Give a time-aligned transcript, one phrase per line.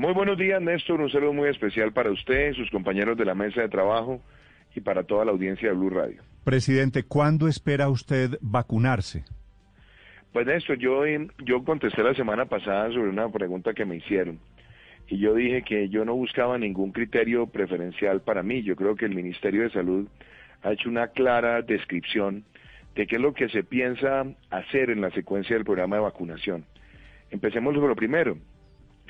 [0.00, 0.98] Muy buenos días, Néstor.
[0.98, 4.22] Un saludo muy especial para usted, sus compañeros de la mesa de trabajo
[4.74, 6.22] y para toda la audiencia de Blue Radio.
[6.42, 9.24] Presidente, ¿cuándo espera usted vacunarse?
[10.32, 14.38] Pues Néstor, yo, eh, yo contesté la semana pasada sobre una pregunta que me hicieron.
[15.06, 18.62] Y yo dije que yo no buscaba ningún criterio preferencial para mí.
[18.62, 20.08] Yo creo que el Ministerio de Salud
[20.62, 22.44] ha hecho una clara descripción
[22.94, 26.64] de qué es lo que se piensa hacer en la secuencia del programa de vacunación.
[27.30, 28.38] Empecemos por lo primero.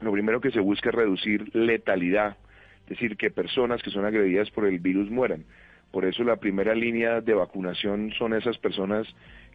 [0.01, 2.37] Lo primero que se busca es reducir letalidad,
[2.85, 5.45] es decir, que personas que son agredidas por el virus mueran.
[5.91, 9.07] Por eso la primera línea de vacunación son esas personas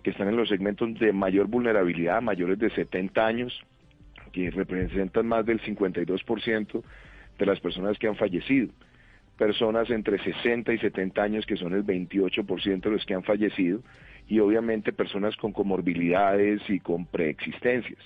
[0.03, 3.59] que están en los segmentos de mayor vulnerabilidad, mayores de 70 años,
[4.31, 6.83] que representan más del 52%
[7.39, 8.69] de las personas que han fallecido.
[9.37, 13.81] Personas entre 60 y 70 años, que son el 28% de los que han fallecido,
[14.27, 17.99] y obviamente personas con comorbilidades y con preexistencias.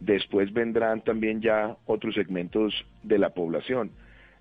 [0.00, 3.90] Después vendrán también ya otros segmentos de la población.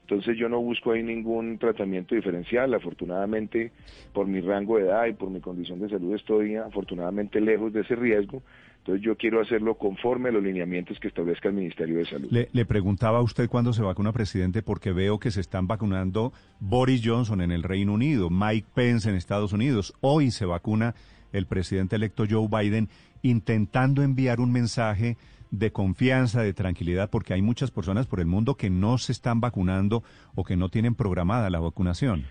[0.09, 2.73] Entonces yo no busco ahí ningún tratamiento diferencial.
[2.73, 3.73] Afortunadamente,
[4.13, 7.81] por mi rango de edad y por mi condición de salud, estoy afortunadamente lejos de
[7.81, 8.41] ese riesgo.
[8.77, 12.29] Entonces yo quiero hacerlo conforme a los lineamientos que establezca el Ministerio de Salud.
[12.31, 17.01] Le, preguntaba a usted cuándo se vacuna, presidente, porque veo que se están vacunando Boris
[17.03, 19.93] Johnson en el Reino Unido, Mike Pence en Estados Unidos.
[19.99, 20.95] Hoy se vacuna
[21.33, 22.87] el presidente electo Joe Biden,
[23.23, 25.17] intentando enviar un mensaje
[25.51, 29.39] de confianza, de tranquilidad, porque hay muchas personas por el mundo que no se están
[29.39, 30.03] vacunando
[30.35, 32.25] o que no tienen programada la vacunación.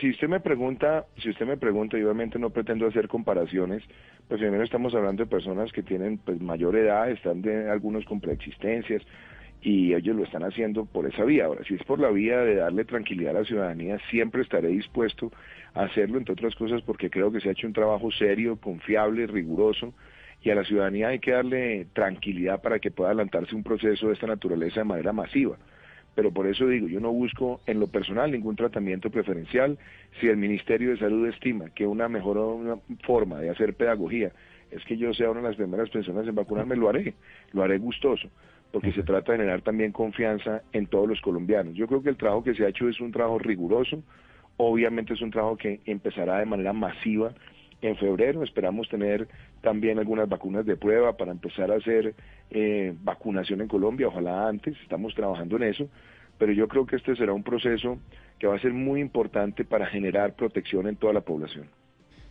[0.00, 3.82] Si usted me pregunta, si usted me pregunta, y obviamente no pretendo hacer comparaciones,
[4.26, 8.20] pues primero estamos hablando de personas que tienen pues mayor edad, están de algunos con
[8.20, 9.02] preexistencias
[9.60, 11.44] y ellos lo están haciendo por esa vía.
[11.44, 15.30] Ahora, si es por la vía de darle tranquilidad a la ciudadanía, siempre estaré dispuesto
[15.74, 19.26] a hacerlo, entre otras cosas porque creo que se ha hecho un trabajo serio, confiable,
[19.26, 19.92] riguroso
[20.42, 24.14] y a la ciudadanía hay que darle tranquilidad para que pueda adelantarse un proceso de
[24.14, 25.56] esta naturaleza de manera masiva.
[26.14, 29.78] Pero por eso digo, yo no busco en lo personal ningún tratamiento preferencial.
[30.20, 34.32] Si el Ministerio de Salud estima que una mejor una forma de hacer pedagogía
[34.70, 37.14] es que yo sea una de las primeras personas en vacunarme, lo haré,
[37.52, 38.28] lo haré gustoso,
[38.72, 41.74] porque se trata de generar también confianza en todos los colombianos.
[41.74, 44.02] Yo creo que el trabajo que se ha hecho es un trabajo riguroso,
[44.56, 47.34] obviamente es un trabajo que empezará de manera masiva
[47.82, 49.28] en febrero esperamos tener
[49.62, 52.14] también algunas vacunas de prueba para empezar a hacer
[52.50, 55.88] eh, vacunación en Colombia, ojalá antes, estamos trabajando en eso,
[56.38, 57.98] pero yo creo que este será un proceso
[58.38, 61.66] que va a ser muy importante para generar protección en toda la población.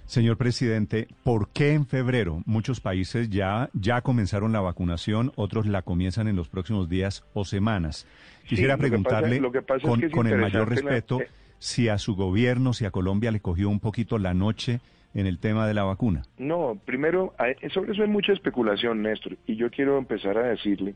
[0.05, 5.83] Señor presidente, ¿por qué en febrero muchos países ya, ya comenzaron la vacunación, otros la
[5.83, 8.07] comienzan en los próximos días o semanas?
[8.47, 11.27] Quisiera Sí, preguntarle, pasa- es con, que es con el mayor la- respeto, eh,
[11.59, 14.79] si a su gobierno, si a Colombia le cogió un poquito la noche
[15.13, 16.23] en el tema de la vacuna.
[16.37, 17.33] No, primero,
[17.73, 20.95] sobre eso hay mucha especulación, Néstor, y yo quiero empezar a decirle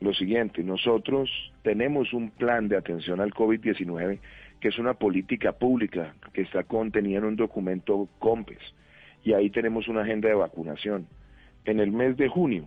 [0.00, 1.28] lo siguiente, nosotros
[1.62, 4.20] tenemos un plan de atención al COVID-19
[4.60, 8.58] que es una política pública que está contenida en un documento COMPES,
[9.24, 11.06] y ahí tenemos una agenda de vacunación.
[11.64, 12.66] En el mes de junio,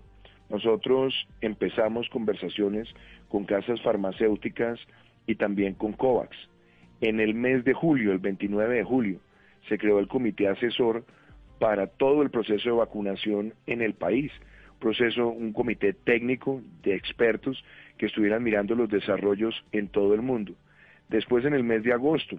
[0.50, 2.88] nosotros empezamos conversaciones
[3.30, 4.80] con casas farmacéuticas
[5.26, 6.36] y también con COVAX.
[7.00, 9.20] En el mes de julio, el 29 de julio,
[9.68, 11.06] se creó el comité asesor
[11.60, 14.32] para todo el proceso de vacunación en el país.
[14.80, 17.64] Proceso, un comité técnico de expertos
[17.98, 20.54] que estuvieran mirando los desarrollos en todo el mundo.
[21.10, 22.38] Después, en el mes de agosto,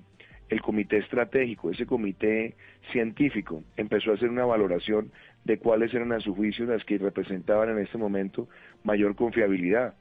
[0.48, 2.56] el comité estratégico, ese comité
[2.90, 5.12] científico, empezó a hacer una valoración
[5.44, 8.48] de cuáles eran a su juicio las que representaban en este momento
[8.84, 9.94] mayor confiabilidad.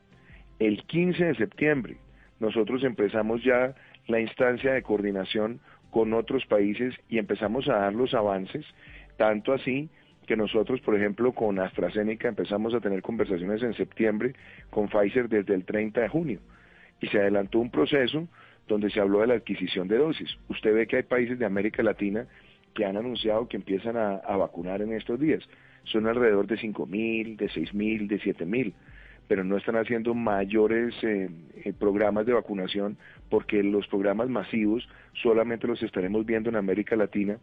[0.59, 1.97] El 15 de septiembre,
[2.39, 3.75] nosotros empezamos ya
[4.07, 5.59] la instancia de coordinación
[5.91, 8.65] con otros países y empezamos a dar los avances,
[9.17, 9.89] tanto así
[10.25, 14.33] que nosotros, por ejemplo, con AstraZeneca empezamos a tener conversaciones en septiembre
[14.69, 16.39] con Pfizer desde el 30 de junio
[17.01, 18.27] y se adelantó un proceso
[18.67, 20.29] donde se habló de la adquisición de dosis.
[20.47, 22.25] Usted ve que hay países de América Latina
[22.73, 25.43] que han anunciado que empiezan a, vacunar en estos días.
[25.83, 28.73] Son alrededor de 5.000, de 6.000, de 7.000
[29.27, 31.29] pero no están haciendo mayores eh,
[31.63, 32.97] eh, programas de vacunación
[33.29, 34.87] porque los programas masivos
[35.21, 37.37] solamente los estaremos viendo en América Latina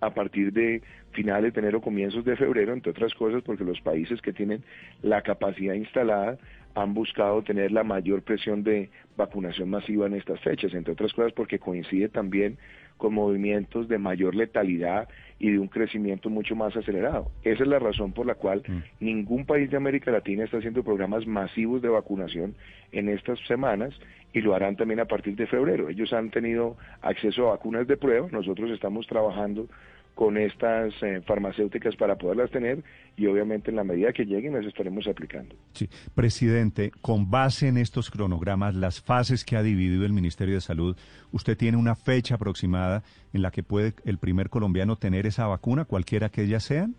[0.00, 4.20] a partir de finales de enero, comienzos de febrero, entre otras cosas porque los países
[4.20, 4.64] que tienen
[5.02, 6.36] la capacidad instalada
[6.74, 11.32] han buscado tener la mayor presión de vacunación masiva en estas fechas, entre otras cosas
[11.32, 12.58] porque coincide también
[12.96, 15.08] con movimientos de mayor letalidad
[15.38, 17.30] y de un crecimiento mucho más acelerado.
[17.42, 18.78] Esa es la razón por la cual Mm.
[19.00, 22.54] ningún país de América Latina está haciendo programas masivos de vacunación
[22.92, 23.92] en estas semanas
[24.32, 25.88] y lo harán también a partir de febrero.
[25.88, 29.66] Ellos han tenido acceso a vacunas de prueba, nosotros estamos trabajando
[30.14, 32.82] con estas eh, farmacéuticas para poderlas tener
[33.16, 35.54] y obviamente en la medida que lleguen las estaremos aplicando.
[35.72, 35.88] Sí.
[36.14, 40.96] Presidente, con base en estos cronogramas, las fases que ha dividido el Ministerio de Salud,
[41.32, 43.02] ¿usted tiene una fecha aproximada
[43.32, 46.94] en la que puede el primer colombiano tener esa vacuna, cualquiera que ellas sean?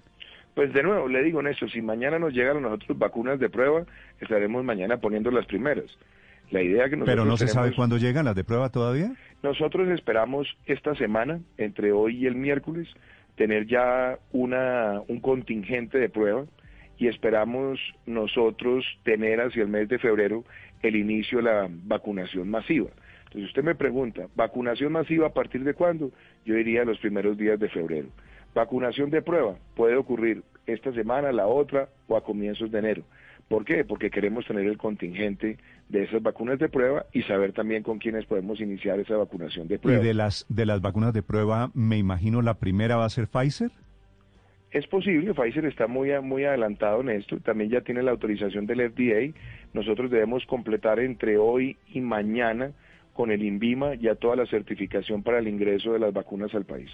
[0.53, 3.85] Pues de nuevo, le digo Néstor, si mañana nos llegan a nosotros vacunas de prueba,
[4.21, 5.85] estaremos mañana poniendo las primeras.
[6.51, 9.11] La idea que nosotros Pero no se sabe cuándo llegan las de prueba todavía.
[9.45, 12.87] Nosotros esperamos esta semana, entre hoy y el miércoles,
[13.35, 16.45] tener ya una, un contingente de prueba
[16.97, 20.43] y esperamos nosotros tener hacia el mes de febrero
[20.81, 22.89] el inicio de la vacunación masiva.
[23.25, 26.09] Entonces usted me pregunta, ¿vacunación masiva a partir de cuándo?
[26.43, 28.07] Yo diría los primeros días de febrero.
[28.55, 33.03] Vacunación de prueba puede ocurrir esta semana, la otra o a comienzos de enero.
[33.47, 33.85] ¿Por qué?
[33.85, 35.57] Porque queremos tener el contingente
[35.89, 39.75] de esas vacunas de prueba y saber también con quiénes podemos iniciar esa vacunación de
[39.75, 40.03] Y prueba.
[40.03, 43.69] de las de las vacunas de prueba, me imagino la primera va a ser Pfizer.
[44.71, 48.65] Es posible, Pfizer está muy, a- muy adelantado en esto, también ya tiene la autorización
[48.65, 49.31] del FDA.
[49.73, 52.71] Nosotros debemos completar entre hoy y mañana
[53.13, 56.89] con el INVIMA ya toda la certificación para el ingreso de las vacunas al país.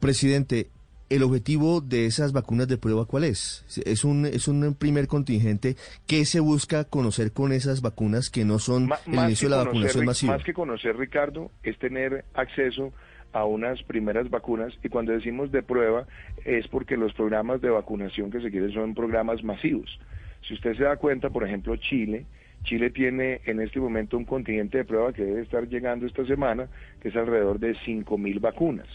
[0.00, 0.66] Presidente,
[1.08, 3.64] ¿el objetivo de esas vacunas de prueba cuál es?
[3.84, 5.76] ¿Es un, es un primer contingente?
[6.06, 9.74] ¿Qué se busca conocer con esas vacunas que no son el inicio de la conocer,
[9.74, 10.32] vacunación masiva?
[10.34, 12.92] más que conocer, Ricardo, es tener acceso
[13.32, 16.06] a unas primeras vacunas y cuando decimos de prueba
[16.44, 19.98] es porque los programas de vacunación que se quieren son programas masivos.
[20.46, 22.24] Si usted se da cuenta, por ejemplo, Chile,
[22.62, 26.68] Chile tiene en este momento un contingente de prueba que debe estar llegando esta semana,
[27.00, 28.88] que es alrededor de 5 mil vacunas.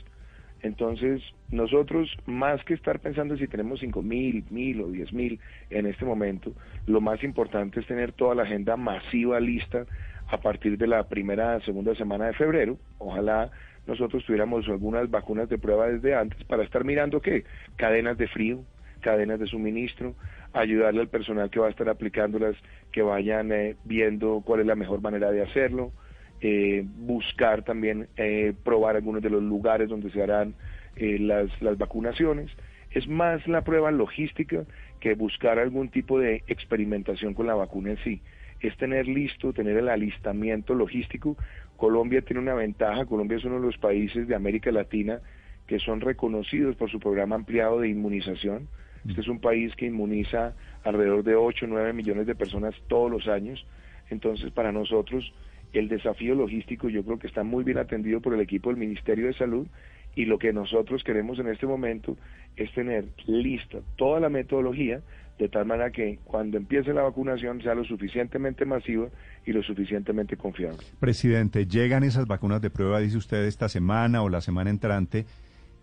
[0.63, 5.87] Entonces, nosotros, más que estar pensando si tenemos 5 mil, mil o 10 mil en
[5.87, 6.53] este momento,
[6.85, 9.85] lo más importante es tener toda la agenda masiva lista
[10.27, 12.77] a partir de la primera, segunda semana de febrero.
[12.99, 13.51] Ojalá
[13.87, 17.43] nosotros tuviéramos algunas vacunas de prueba desde antes para estar mirando qué,
[17.75, 18.63] cadenas de frío,
[19.01, 20.15] cadenas de suministro,
[20.53, 22.55] ayudarle al personal que va a estar aplicándolas,
[22.91, 25.91] que vayan eh, viendo cuál es la mejor manera de hacerlo,
[26.41, 30.55] eh, buscar también eh, probar algunos de los lugares donde se harán
[30.95, 32.51] eh, las, las vacunaciones.
[32.89, 34.65] Es más la prueba logística
[34.99, 38.21] que buscar algún tipo de experimentación con la vacuna en sí.
[38.59, 41.37] Es tener listo, tener el alistamiento logístico.
[41.77, 45.21] Colombia tiene una ventaja, Colombia es uno de los países de América Latina
[45.67, 48.67] que son reconocidos por su programa ampliado de inmunización.
[49.07, 50.53] Este es un país que inmuniza
[50.83, 53.65] alrededor de 8 o 9 millones de personas todos los años.
[54.09, 55.33] Entonces, para nosotros,
[55.73, 59.27] el desafío logístico yo creo que está muy bien atendido por el equipo del Ministerio
[59.27, 59.67] de Salud
[60.15, 62.17] y lo que nosotros queremos en este momento
[62.57, 65.01] es tener lista toda la metodología
[65.39, 69.07] de tal manera que cuando empiece la vacunación sea lo suficientemente masiva
[69.45, 70.77] y lo suficientemente confiable.
[70.99, 75.25] Presidente, llegan esas vacunas de prueba, dice usted, esta semana o la semana entrante,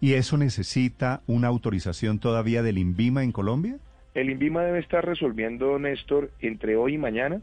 [0.00, 3.78] y eso necesita una autorización todavía del INVIMA en Colombia.
[4.14, 7.40] El INVIMA debe estar resolviendo, Néstor, entre hoy y mañana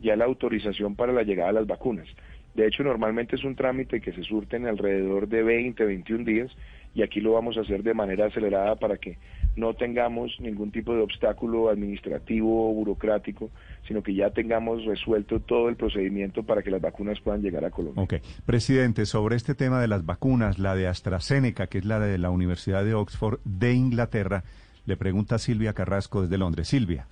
[0.00, 2.08] ya la autorización para la llegada de las vacunas.
[2.54, 6.50] De hecho, normalmente es un trámite que se surte en alrededor de 20, 21 días
[6.94, 9.18] y aquí lo vamos a hacer de manera acelerada para que
[9.56, 13.50] no tengamos ningún tipo de obstáculo administrativo o burocrático,
[13.86, 17.70] sino que ya tengamos resuelto todo el procedimiento para que las vacunas puedan llegar a
[17.70, 18.02] Colombia.
[18.02, 18.14] Ok.
[18.46, 22.30] Presidente, sobre este tema de las vacunas, la de AstraZeneca, que es la de la
[22.30, 24.44] Universidad de Oxford de Inglaterra,
[24.86, 26.68] le pregunta Silvia Carrasco desde Londres.
[26.68, 27.06] Silvia.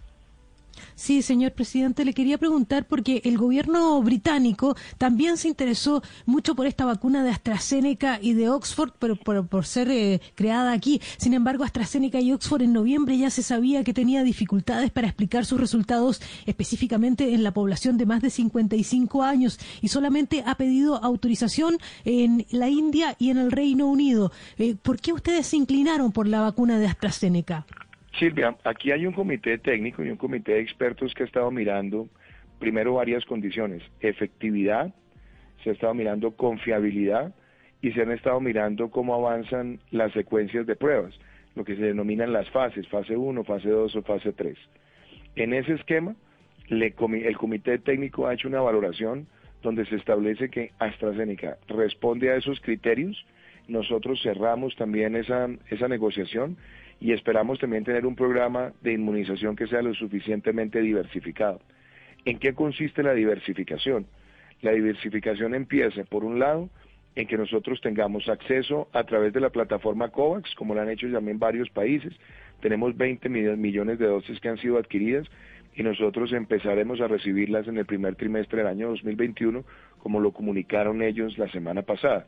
[0.94, 6.66] Sí, señor presidente, le quería preguntar porque el gobierno británico también se interesó mucho por
[6.66, 11.00] esta vacuna de AstraZeneca y de Oxford, pero por, ser eh, creada aquí.
[11.16, 15.44] Sin embargo, AstraZeneca y Oxford en noviembre ya se sabía que tenía dificultades para explicar
[15.44, 21.02] sus resultados específicamente en la población de más de 55 años y solamente ha pedido
[21.02, 24.32] autorización en la India y en el Reino Unido.
[24.58, 27.66] Eh, ¿Por qué ustedes se inclinaron por la vacuna de AstraZeneca?
[28.18, 32.08] Silvia, aquí hay un comité técnico y un comité de expertos que ha estado mirando
[32.58, 34.92] primero varias condiciones, efectividad,
[35.62, 37.32] se ha estado mirando confiabilidad
[37.80, 41.14] y se han estado mirando cómo avanzan las secuencias de pruebas,
[41.54, 44.58] lo que se denominan las fases, fase 1, fase 2 o fase 3.
[45.36, 46.16] En ese esquema,
[46.68, 49.28] el comité técnico ha hecho una valoración
[49.62, 53.24] donde se establece que AstraZeneca responde a esos criterios
[53.68, 56.56] nosotros cerramos también esa, esa negociación
[57.00, 61.60] y esperamos también tener un programa de inmunización que sea lo suficientemente diversificado.
[62.24, 64.06] ¿En qué consiste la diversificación?
[64.62, 66.68] La diversificación empieza, por un lado,
[67.14, 71.10] en que nosotros tengamos acceso a través de la plataforma COVAX, como lo han hecho
[71.10, 72.12] también varios países.
[72.60, 75.26] Tenemos 20 millones de dosis que han sido adquiridas
[75.74, 79.64] y nosotros empezaremos a recibirlas en el primer trimestre del año 2021,
[79.98, 82.26] como lo comunicaron ellos la semana pasada.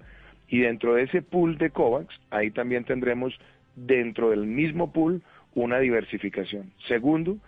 [0.48, 3.38] Y dentro de ese pool de COVAX, ahí también tendremos
[3.86, 5.22] dentro del mismo pool
[5.54, 6.72] una diversificación.
[6.86, 7.38] Segundo,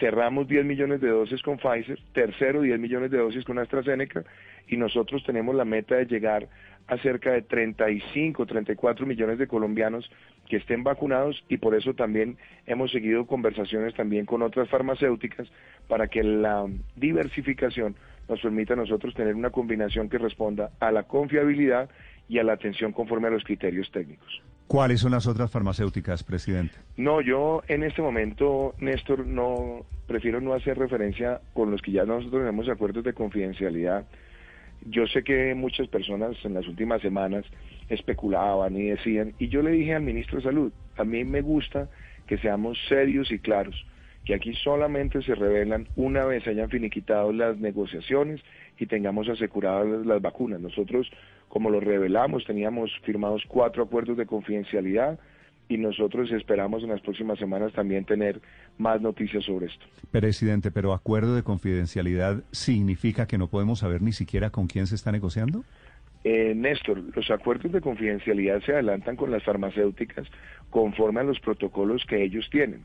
[0.00, 4.24] cerramos 10 millones de dosis con Pfizer, tercero 10 millones de dosis con AstraZeneca
[4.68, 6.48] y nosotros tenemos la meta de llegar
[6.88, 10.10] a cerca de 35, 34 millones de colombianos
[10.48, 15.48] que estén vacunados y por eso también hemos seguido conversaciones también con otras farmacéuticas
[15.88, 17.96] para que la diversificación
[18.28, 21.88] nos permita a nosotros tener una combinación que responda a la confiabilidad
[22.28, 24.42] y a la atención conforme a los criterios técnicos.
[24.66, 26.74] ¿Cuáles son las otras farmacéuticas, presidente?
[26.96, 32.04] No, yo en este momento, Néstor, no prefiero no hacer referencia con los que ya
[32.04, 34.06] nosotros tenemos acuerdos de confidencialidad.
[34.84, 37.44] Yo sé que muchas personas en las últimas semanas
[37.88, 41.88] especulaban y decían, y yo le dije al ministro de Salud, a mí me gusta
[42.26, 43.86] que seamos serios y claros,
[44.26, 48.42] que aquí solamente se revelan una vez hayan finiquitado las negociaciones
[48.78, 50.60] y tengamos aseguradas las vacunas.
[50.60, 51.10] Nosotros
[51.48, 55.18] como lo revelamos, teníamos firmados cuatro acuerdos de confidencialidad
[55.68, 58.40] y nosotros esperamos en las próximas semanas también tener
[58.78, 59.86] más noticias sobre esto.
[60.10, 64.94] Presidente, pero acuerdo de confidencialidad significa que no podemos saber ni siquiera con quién se
[64.94, 65.64] está negociando?
[66.24, 70.26] Eh, Néstor, los acuerdos de confidencialidad se adelantan con las farmacéuticas
[70.70, 72.82] conforme a los protocolos que ellos tienen.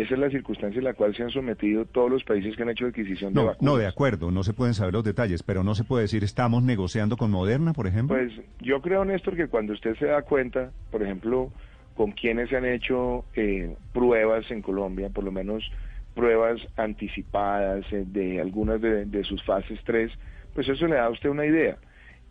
[0.00, 2.70] Esa es la circunstancia en la cual se han sometido todos los países que han
[2.70, 3.72] hecho adquisición no, de vacunas.
[3.72, 6.62] No, de acuerdo, no se pueden saber los detalles, pero no se puede decir estamos
[6.62, 8.16] negociando con Moderna, por ejemplo.
[8.16, 11.52] Pues yo creo, Néstor, que cuando usted se da cuenta, por ejemplo,
[11.94, 15.70] con quienes se han hecho eh, pruebas en Colombia, por lo menos
[16.14, 20.10] pruebas anticipadas eh, de algunas de, de sus fases 3,
[20.54, 21.76] pues eso le da a usted una idea.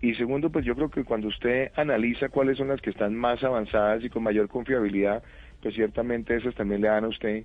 [0.01, 3.43] Y segundo, pues yo creo que cuando usted analiza cuáles son las que están más
[3.43, 5.21] avanzadas y con mayor confiabilidad,
[5.61, 7.43] pues ciertamente esas también le dan a usted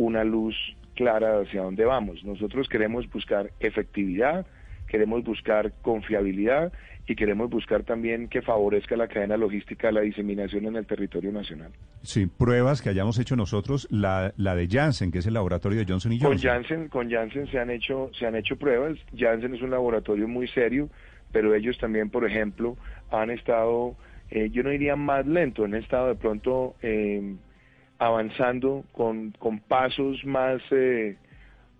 [0.00, 0.56] una luz
[0.94, 2.24] clara hacia dónde vamos.
[2.24, 4.46] Nosotros queremos buscar efectividad,
[4.88, 6.72] queremos buscar confiabilidad
[7.06, 11.72] y queremos buscar también que favorezca la cadena logística la diseminación en el territorio nacional.
[12.02, 15.86] Sí, pruebas que hayamos hecho nosotros, la, la de Janssen, que es el laboratorio de
[15.86, 16.32] Johnson y Johnson.
[16.32, 18.96] Con Janssen, con Janssen se han hecho se han hecho pruebas.
[19.14, 20.88] Janssen es un laboratorio muy serio,
[21.30, 22.76] pero ellos también, por ejemplo,
[23.10, 23.96] han estado,
[24.30, 27.36] eh, yo no diría más lento, han estado de pronto eh,
[28.00, 31.16] avanzando con, con pasos más, eh,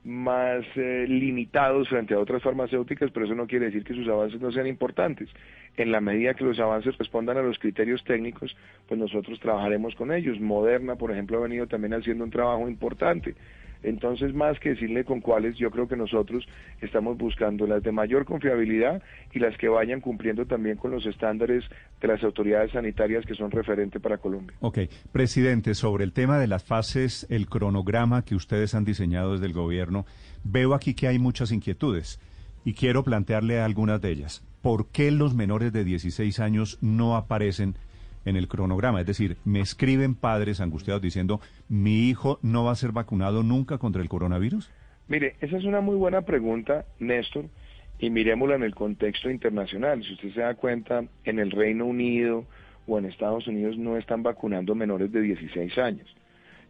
[0.04, 4.38] más eh, limitados frente a otras farmacéuticas, pero eso no quiere decir que sus avances
[4.38, 5.30] no sean importantes.
[5.78, 8.54] En la medida que los avances respondan a los criterios técnicos,
[8.86, 10.38] pues nosotros trabajaremos con ellos.
[10.38, 13.34] Moderna, por ejemplo, ha venido también haciendo un trabajo importante.
[13.82, 16.46] Entonces, más que decirle con cuáles, yo creo que nosotros
[16.80, 21.64] estamos buscando las de mayor confiabilidad y las que vayan cumpliendo también con los estándares
[22.00, 24.56] de las autoridades sanitarias que son referente para Colombia.
[24.60, 24.80] Ok,
[25.12, 29.52] presidente, sobre el tema de las fases, el cronograma que ustedes han diseñado desde el
[29.52, 30.04] gobierno,
[30.44, 32.20] veo aquí que hay muchas inquietudes
[32.64, 34.44] y quiero plantearle algunas de ellas.
[34.62, 37.76] ¿Por qué los menores de 16 años no aparecen?
[38.24, 39.00] En el cronograma.
[39.00, 43.78] Es decir, me escriben padres angustiados diciendo, mi hijo no va a ser vacunado nunca
[43.78, 44.70] contra el coronavirus.
[45.08, 47.46] Mire, esa es una muy buena pregunta, Néstor,
[47.98, 50.02] y miremosla en el contexto internacional.
[50.04, 52.46] Si usted se da cuenta, en el Reino Unido
[52.86, 56.14] o en Estados Unidos no están vacunando menores de 16 años.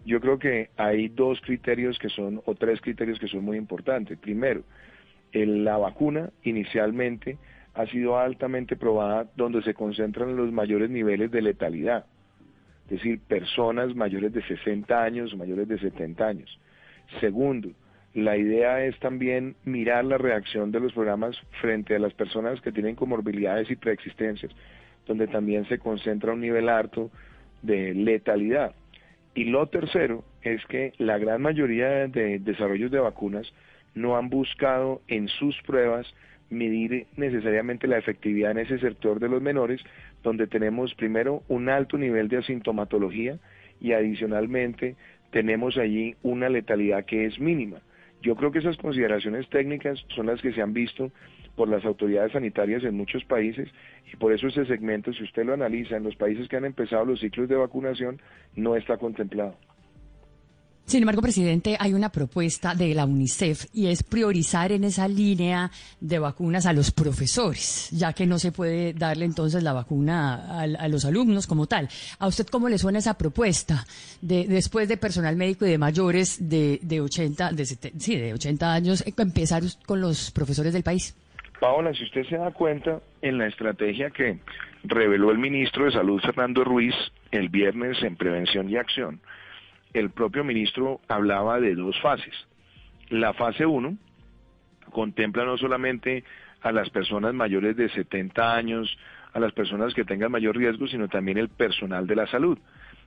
[0.05, 4.19] Yo creo que hay dos criterios que son, o tres criterios que son muy importantes.
[4.19, 4.63] Primero,
[5.33, 7.39] la vacuna inicialmente
[7.75, 12.07] ha sido altamente probada donde se concentran los mayores niveles de letalidad,
[12.85, 16.61] es decir, personas mayores de 60 años, mayores de 70 años.
[17.21, 17.71] Segundo,
[18.15, 22.73] la idea es también mirar la reacción de los programas frente a las personas que
[22.73, 24.53] tienen comorbilidades y preexistencias,
[25.07, 27.11] donde también se concentra un nivel alto
[27.63, 28.75] de letalidad.
[29.35, 33.53] Y lo tercero es que la gran mayoría de desarrollos de vacunas
[33.95, 36.13] no han buscado en sus pruebas
[36.51, 39.81] medir necesariamente la efectividad en ese sector de los menores,
[40.23, 43.39] donde tenemos primero un alto nivel de asintomatología
[43.81, 44.97] y adicionalmente
[45.31, 47.81] tenemos allí una letalidad que es mínima.
[48.23, 51.11] Yo creo que esas consideraciones técnicas son las que se han visto
[51.57, 53.69] por las autoridades sanitarias en muchos países
[54.13, 57.05] y por eso ese segmento, si usted lo analiza, en los países que han empezado
[57.05, 58.21] los ciclos de vacunación,
[58.57, 59.57] no está contemplado.
[60.91, 65.71] Sin embargo, presidente, hay una propuesta de la UNICEF y es priorizar en esa línea
[66.01, 70.63] de vacunas a los profesores, ya que no se puede darle entonces la vacuna a,
[70.63, 71.89] a los alumnos como tal.
[72.19, 73.87] ¿A usted cómo le suena esa propuesta
[74.21, 78.73] de después de personal médico y de mayores de, de 80, de, sí, de 80
[78.73, 81.17] años, eh, empezar con los profesores del país?
[81.61, 84.41] Paola, si usted se da cuenta en la estrategia que
[84.83, 86.97] reveló el ministro de Salud, Fernando Ruiz,
[87.31, 89.21] el viernes en Prevención y Acción,
[89.93, 92.35] el propio ministro hablaba de dos fases.
[93.09, 93.97] La fase 1
[94.91, 96.25] contempla no solamente
[96.63, 98.99] a las personas mayores de 70 años,
[99.33, 102.59] a las personas que tengan mayor riesgo, sino también el personal de la salud.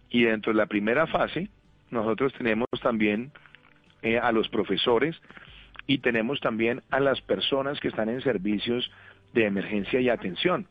[0.10, 1.50] Y dentro de la primera fase,
[1.92, 3.32] nosotros tenemos también
[4.02, 5.16] eh, a los profesores
[5.88, 8.90] y tenemos también a las personas que están en servicios
[9.34, 10.68] de emergencia y atención.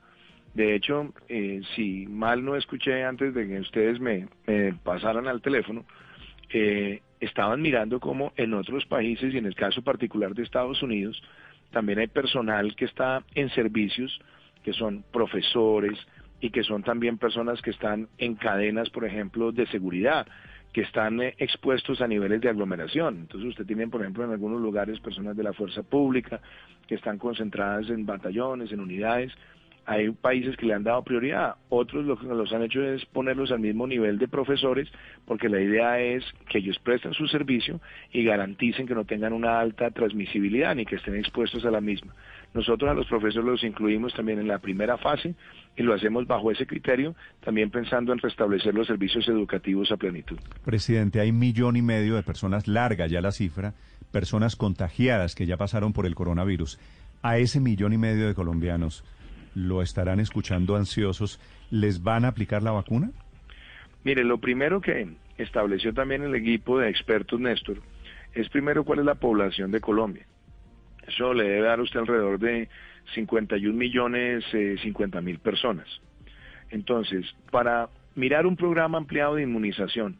[0.54, 4.28] De hecho, eh, si mal no escuché antes de que ustedes me,
[4.82, 5.84] pasaran al teléfono,
[6.52, 11.22] eh, estaban mirando cómo en otros países y en el caso particular de Estados Unidos,
[11.70, 14.20] también hay personal que está en servicios,
[14.62, 15.98] que son profesores
[16.40, 20.26] y que son también personas que están en cadenas, por ejemplo, de seguridad,
[20.72, 23.18] que están eh, expuestos a niveles de aglomeración.
[23.20, 26.40] Entonces usted tiene, por ejemplo, en algunos lugares personas de la fuerza pública
[26.86, 29.32] que están concentradas en batallones, en unidades.
[29.84, 33.50] Hay países que le han dado prioridad, otros lo que los han hecho es ponerlos
[33.50, 34.88] al mismo nivel de profesores,
[35.26, 37.80] porque la idea es que ellos presten su servicio
[38.12, 42.14] y garanticen que no tengan una alta transmisibilidad ni que estén expuestos a la misma.
[42.54, 45.34] Nosotros a los profesores los incluimos también en la primera fase
[45.76, 50.38] y lo hacemos bajo ese criterio, también pensando en restablecer los servicios educativos a plenitud.
[50.64, 53.74] Presidente, hay millón y medio de personas, larga ya la cifra,
[54.12, 56.78] personas contagiadas que ya pasaron por el coronavirus.
[57.22, 59.04] A ese millón y medio de colombianos,
[59.54, 61.40] ¿lo estarán escuchando ansiosos?
[61.70, 63.10] ¿Les van a aplicar la vacuna?
[64.04, 67.78] Mire, lo primero que estableció también el equipo de expertos, Néstor,
[68.34, 70.26] es primero cuál es la población de Colombia.
[71.06, 72.68] Eso le debe dar a usted alrededor de
[73.14, 75.86] 51 millones eh, 50 mil personas.
[76.70, 80.16] Entonces, para mirar un programa ampliado de inmunización,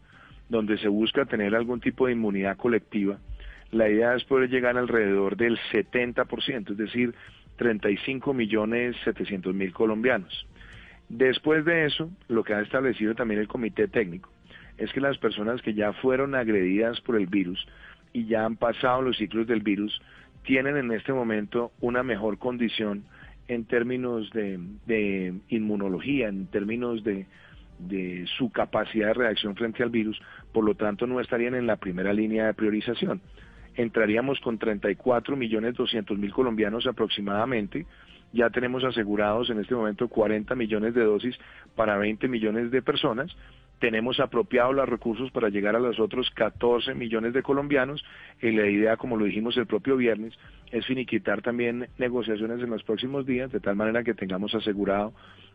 [0.49, 3.19] donde se busca tener algún tipo de inmunidad colectiva,
[3.71, 7.15] la idea es poder llegar alrededor del 70%, es decir,
[7.57, 10.47] 35 millones 700 mil colombianos.
[11.09, 14.31] Después de eso, lo que ha establecido también el comité técnico
[14.79, 17.67] es que las personas que ya fueron agredidas por el virus
[18.13, 20.01] y ya han pasado los ciclos del virus
[20.45, 23.05] tienen en este momento una mejor condición
[23.49, 27.27] en términos de, inmunología, en términos de
[28.39, 30.21] su capacidad de reacción frente al virus,
[30.53, 33.21] por lo tanto no estarían en la primera línea de priorización.
[33.77, 37.87] Entraríamos con 34 millones 200 mil colombianos aproximadamente,
[38.33, 41.37] ya tenemos asegurados en este momento 40 millones de dosis
[41.77, 43.35] para 20 millones de personas,
[43.83, 48.05] tenemos apropiados los recursos para llegar a los otros 14 millones de colombianos.
[48.41, 50.35] Y la idea, como lo dijimos el propio viernes,
[50.71, 55.13] es finiquitar también negociaciones en los próximos días de tal manera que tengamos asegurado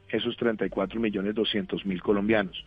[0.09, 2.65] esos 34 millones 200 mil colombianos.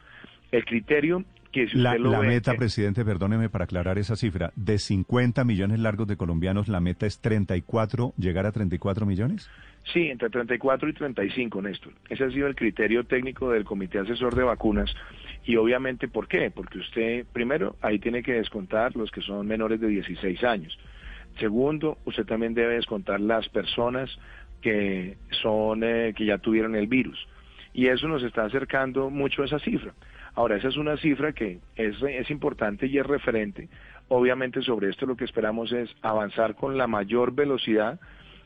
[0.50, 3.98] El criterio que si usted La, lo la ve, meta, eh, presidente, perdóneme para aclarar
[3.98, 9.06] esa cifra, de 50 millones largos de colombianos, la meta es 34, llegar a 34
[9.06, 9.50] millones.
[9.92, 11.92] Sí, entre 34 y 35, Néstor.
[12.08, 14.94] Ese ha sido el criterio técnico del Comité Asesor de Vacunas.
[15.44, 16.50] Y obviamente, ¿por qué?
[16.50, 20.78] Porque usted, primero, ahí tiene que descontar los que son menores de 16 años.
[21.38, 24.10] Segundo, usted también debe descontar las personas
[24.60, 27.18] que son, eh, que ya tuvieron el virus.
[27.72, 29.94] Y eso nos está acercando mucho a esa cifra.
[30.34, 33.68] Ahora, esa es una cifra que es, es importante y es referente.
[34.08, 38.00] Obviamente sobre esto lo que esperamos es avanzar con la mayor velocidad.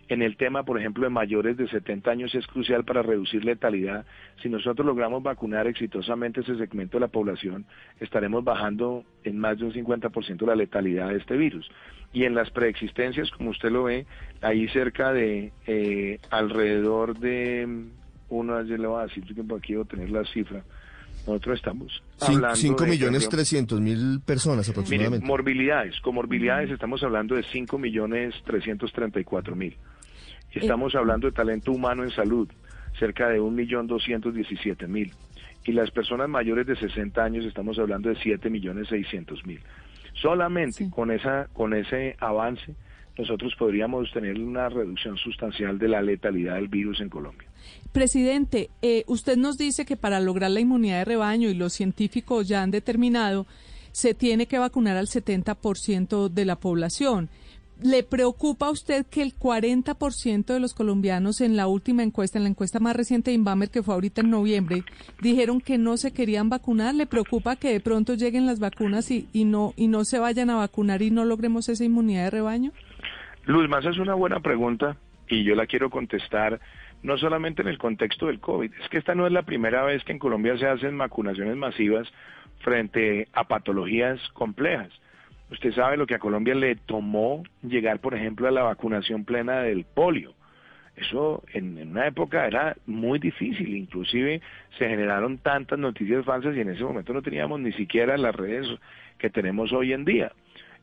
[0.08, 4.04] En el tema, por ejemplo, de mayores de 70 años es crucial para reducir letalidad.
[4.42, 7.64] Si nosotros logramos vacunar exitosamente ese segmento de la población,
[8.00, 11.70] estaremos bajando en más de un 50% la letalidad de este virus.
[12.12, 14.06] Y en las preexistencias, como usted lo ve,
[14.42, 17.88] ahí cerca de eh, alrededor de mm,
[18.28, 20.62] uno, ayer le voy a decir por aquí tener la cifra.
[21.26, 25.26] Nosotros estamos hablando 5 de, millones por ejemplo, 300 mil personas aproximadamente.
[25.26, 29.76] morbilidades, comorbilidades estamos hablando de 5 millones 334 mil.
[30.52, 32.48] Y estamos hablando de talento humano en salud,
[32.98, 35.12] cerca de 1 millón 217 mil.
[35.64, 39.60] Y las personas mayores de 60 años estamos hablando de 7 millones 600 mil.
[40.12, 42.76] Solamente con, esa, con ese avance
[43.16, 47.48] nosotros podríamos tener una reducción sustancial de la letalidad del virus en Colombia.
[47.92, 52.48] Presidente, eh, usted nos dice que para lograr la inmunidad de rebaño, y los científicos
[52.48, 53.46] ya han determinado,
[53.92, 57.30] se tiene que vacunar al 70% de la población.
[57.80, 62.44] ¿Le preocupa a usted que el 40% de los colombianos en la última encuesta, en
[62.44, 64.84] la encuesta más reciente de Inbamer, que fue ahorita en noviembre,
[65.20, 66.94] dijeron que no se querían vacunar?
[66.94, 70.50] ¿Le preocupa que de pronto lleguen las vacunas y, y no, y no se vayan
[70.50, 72.72] a vacunar y no logremos esa inmunidad de rebaño?
[73.44, 74.96] Luz, más es una buena pregunta
[75.28, 76.60] y yo la quiero contestar
[77.04, 80.02] no solamente en el contexto del COVID, es que esta no es la primera vez
[80.04, 82.10] que en Colombia se hacen vacunaciones masivas
[82.60, 84.88] frente a patologías complejas.
[85.50, 89.60] Usted sabe lo que a Colombia le tomó llegar, por ejemplo, a la vacunación plena
[89.60, 90.32] del polio.
[90.96, 94.40] Eso en, una época era muy difícil, inclusive
[94.78, 98.66] se generaron tantas noticias falsas y en ese momento no teníamos ni siquiera las redes
[99.18, 100.32] que tenemos hoy en día.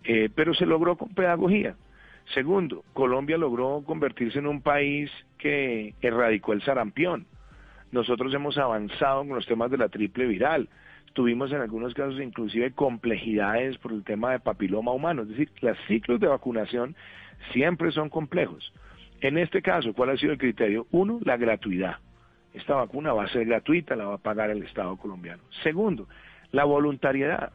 [0.04, 1.76] Eh, pero se logró con pedagogía.
[2.34, 7.26] Segundo, Colombia logró convertirse en un país que erradicó el sarampión.
[7.92, 10.70] Nosotros hemos avanzado con los temas de la triple viral
[11.14, 15.24] tuvimos en algunos casos inclusive complejidades por el tema de papiloma humano.
[15.24, 16.96] Es decir, los ciclos de vacunación
[17.54, 18.74] siempre son complejos.
[19.22, 20.88] En este caso, ¿cuál ha sido el criterio?
[20.92, 21.98] Uno, la gratuidad.
[22.54, 25.44] Esta vacuna va a ser gratuita, la va a pagar el Estado colombiano.
[25.64, 26.08] Segundo,
[26.52, 27.52] la voluntariedad.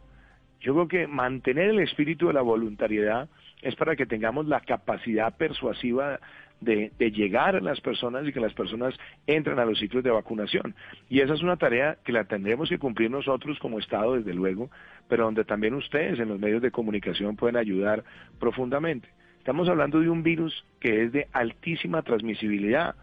[0.60, 3.28] Yo creo que mantener el espíritu de la voluntariedad
[3.66, 6.20] es para que tengamos la capacidad persuasiva
[6.60, 8.94] de, llegar a las personas y que las personas
[9.26, 10.74] entren a los ciclos de vacunación.
[11.08, 14.70] Y esa es una tarea que la tendremos que cumplir nosotros como Estado, desde luego,
[15.08, 18.04] pero donde también ustedes en los medios de comunicación pueden ayudar
[18.38, 19.08] profundamente.
[19.38, 22.94] Estamos hablando de un virus que es de altísima transmisibilidad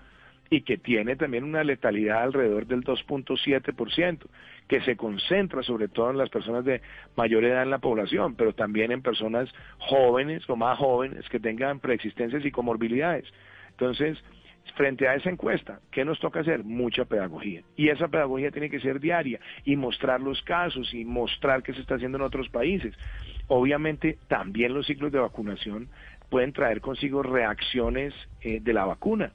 [0.54, 4.20] y que tiene también una letalidad alrededor del 2.7%,
[4.68, 6.80] que se concentra sobre todo en las personas de
[7.16, 11.80] mayor edad en la población, pero también en personas jóvenes o más jóvenes que tengan
[11.80, 13.26] preexistencias y comorbilidades.
[13.72, 14.24] Entonces,
[14.76, 16.64] frente a esa encuesta, ¿qué nos toca hacer?
[16.64, 17.64] Mucha pedagogía.
[17.76, 21.82] Y esa pedagogía tiene que ser diaria y mostrar los casos y mostrar qué se
[21.82, 22.94] está haciendo en otros países.
[23.48, 25.90] Obviamente, también los ciclos de vacunación
[26.30, 29.34] pueden traer consigo reacciones eh, de la vacuna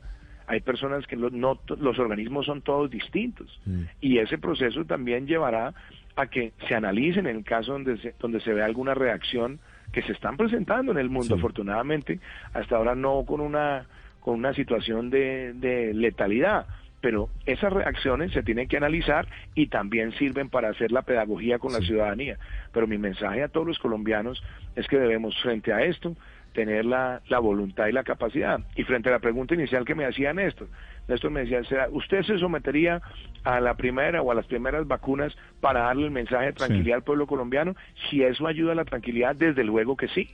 [0.49, 3.83] hay personas que los, no, los organismos son todos distintos mm.
[4.01, 5.75] y ese proceso también llevará
[6.17, 9.61] a que se analicen en el caso donde se, donde se vea alguna reacción
[9.93, 11.37] que se están presentando en el mundo.
[11.37, 12.19] Afortunadamente,
[12.53, 13.87] hasta ahora no con una,
[14.21, 16.67] con una situación de, de letalidad,
[17.01, 21.73] pero esas reacciones se tienen que analizar y también sirven para hacer la pedagogía con
[21.73, 22.39] la ciudadanía.
[22.73, 24.43] Pero mi mensaje a todos los colombianos
[24.75, 26.17] es que debemos, frente a esto,
[26.59, 28.59] tener la, la, voluntad y la capacidad.
[28.75, 30.67] Y frente a la pregunta inicial que me hacía Néstor,
[31.07, 31.61] Néstor me decía,
[31.93, 33.01] ¿usted se sometería
[33.45, 37.05] a la primera o a las primeras vacunas para darle el mensaje de tranquilidad al
[37.05, 37.77] pueblo colombiano?
[38.11, 40.31] Si eso ayuda a la tranquilidad, desde luego que sí.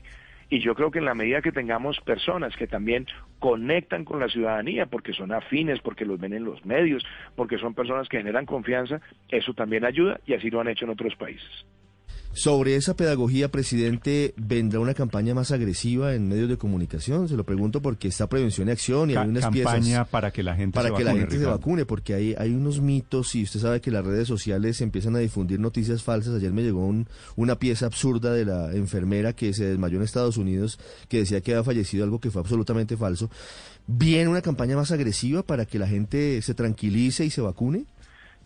[0.48, 3.06] Y yo creo que en la medida que tengamos personas que también
[3.38, 7.04] conectan con la ciudadanía, porque son afines, porque los ven en los medios,
[7.36, 10.92] porque son personas que generan confianza, eso también ayuda y así lo han hecho en
[10.92, 11.66] otros países.
[12.34, 17.28] Sobre esa pedagogía, presidente, ¿vendrá una campaña más agresiva en medios de comunicación?
[17.28, 20.56] Se lo pregunto porque está prevención y acción y hay unas campaña para que la
[20.56, 23.44] gente para se que vacune, la gente se vacune, porque hay, hay unos mitos y
[23.44, 26.34] usted sabe que las redes sociales empiezan a difundir noticias falsas.
[26.34, 26.92] Ayer me llegó
[27.36, 31.52] una pieza absurda de la enfermera que se desmayó en Estados Unidos que decía que
[31.52, 33.30] había fallecido, algo que fue absolutamente falso.
[33.86, 37.86] ¿Viene una campaña más agresiva para que la gente se tranquilice y se vacune?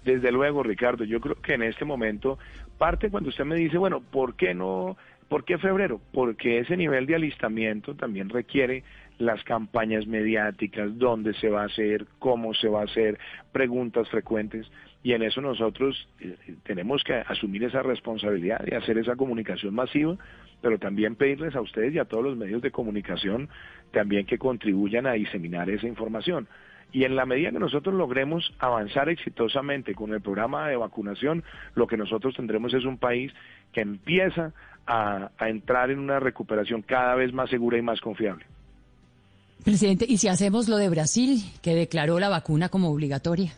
[0.04, 2.38] Desde luego, Ricardo, yo creo que en este momento
[2.78, 4.96] parte cuando usted me dice, bueno, ¿por qué no?
[5.28, 6.00] ¿Por qué febrero?
[6.12, 8.82] Porque ese nivel de alistamiento también requiere
[9.18, 13.18] las campañas mediáticas, dónde se va a hacer, cómo se va a hacer,
[13.52, 14.70] preguntas frecuentes.
[15.02, 20.16] Y en eso nosotros eh, tenemos que asumir esa responsabilidad de hacer esa comunicación masiva,
[20.62, 23.48] pero también pedirles a ustedes y a todos los medios de comunicación
[23.92, 26.48] también que contribuyan a diseminar esa información.
[26.92, 31.86] Y en la medida que nosotros logremos avanzar exitosamente con el programa de vacunación, lo
[31.86, 33.32] que nosotros tendremos es un país
[33.72, 34.52] que empieza
[34.86, 38.46] a, entrar en una recuperación cada vez más segura y más confiable.
[39.64, 43.52] Presidente, ¿y si hacemos lo de Brasil, que declaró la vacuna como obligatoria?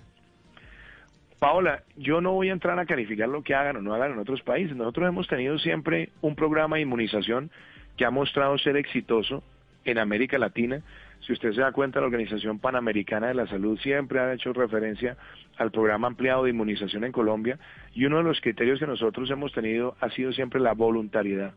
[1.38, 4.18] Paola, yo no voy a entrar a calificar lo que hagan o no hagan en
[4.18, 4.76] otros países.
[4.76, 7.50] Nosotros hemos tenido siempre un programa de inmunización
[7.96, 9.42] que ha mostrado ser exitoso
[9.84, 10.82] en América Latina.
[11.20, 15.16] Si usted se da cuenta, la Organización Panamericana de la Salud siempre ha hecho referencia
[15.58, 17.58] al programa ampliado de inmunización en Colombia
[17.94, 21.52] y uno de los criterios que nosotros hemos tenido ha sido siempre la voluntariedad.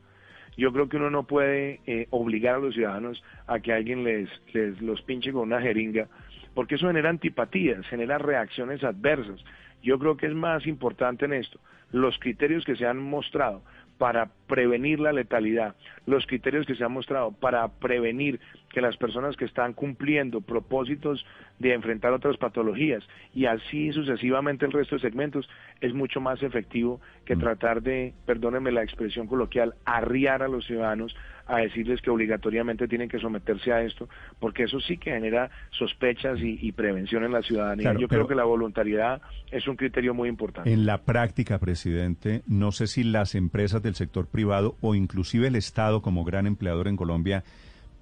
[0.57, 4.29] Yo creo que uno no puede eh, obligar a los ciudadanos a que alguien les,
[4.53, 6.07] les los pinche con una jeringa,
[6.53, 9.43] porque eso genera antipatías, genera reacciones adversas.
[9.81, 11.59] Yo creo que es más importante en esto
[11.93, 13.61] los criterios que se han mostrado
[13.97, 15.73] para prevenir la letalidad,
[16.05, 18.39] los criterios que se han mostrado para prevenir
[18.69, 21.25] que las personas que están cumpliendo propósitos
[21.57, 25.49] de enfrentar otras patologías y así sucesivamente el resto de segmentos
[25.81, 31.15] es mucho más efectivo que tratar de, perdónenme la expresión coloquial, arriar a los ciudadanos
[31.45, 34.07] a decirles que obligatoriamente tienen que someterse a esto,
[34.39, 37.83] porque eso sí que genera sospechas y, prevención en la ciudadanía.
[37.83, 40.71] Claro, Yo creo que la voluntariedad es un criterio muy importante.
[40.71, 45.55] En la práctica, presidente, no sé si las empresas del sector privado o inclusive el
[45.55, 47.43] Estado como gran empleador en Colombia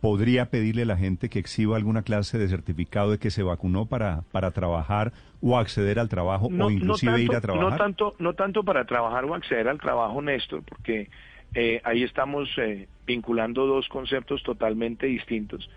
[0.02, 3.86] podría pedirle a la gente que exhiba alguna clase de certificado de que se vacunó
[3.86, 7.72] para, para trabajar o acceder al trabajo o inclusive tanto, ir a trabajar.
[7.72, 11.08] No tanto, no tanto para trabajar o acceder al trabajo, Néstor, porque
[11.54, 15.70] eh, ahí estamos eh, vinculando dos conceptos totalmente distintos,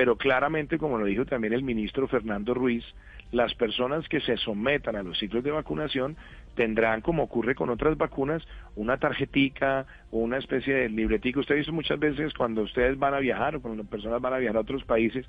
[0.00, 2.86] pero claramente, como lo dijo también el ministro Fernando Ruiz,
[3.32, 6.16] las personas que se sometan a los ciclos de vacunación
[6.54, 8.42] tendrán, como ocurre con otras vacunas,
[8.76, 11.40] una tarjetica o una especie de libretica.
[11.40, 14.38] Usted ha visto muchas veces cuando ustedes van a viajar o cuando personas van a
[14.38, 15.26] viajar a otros países,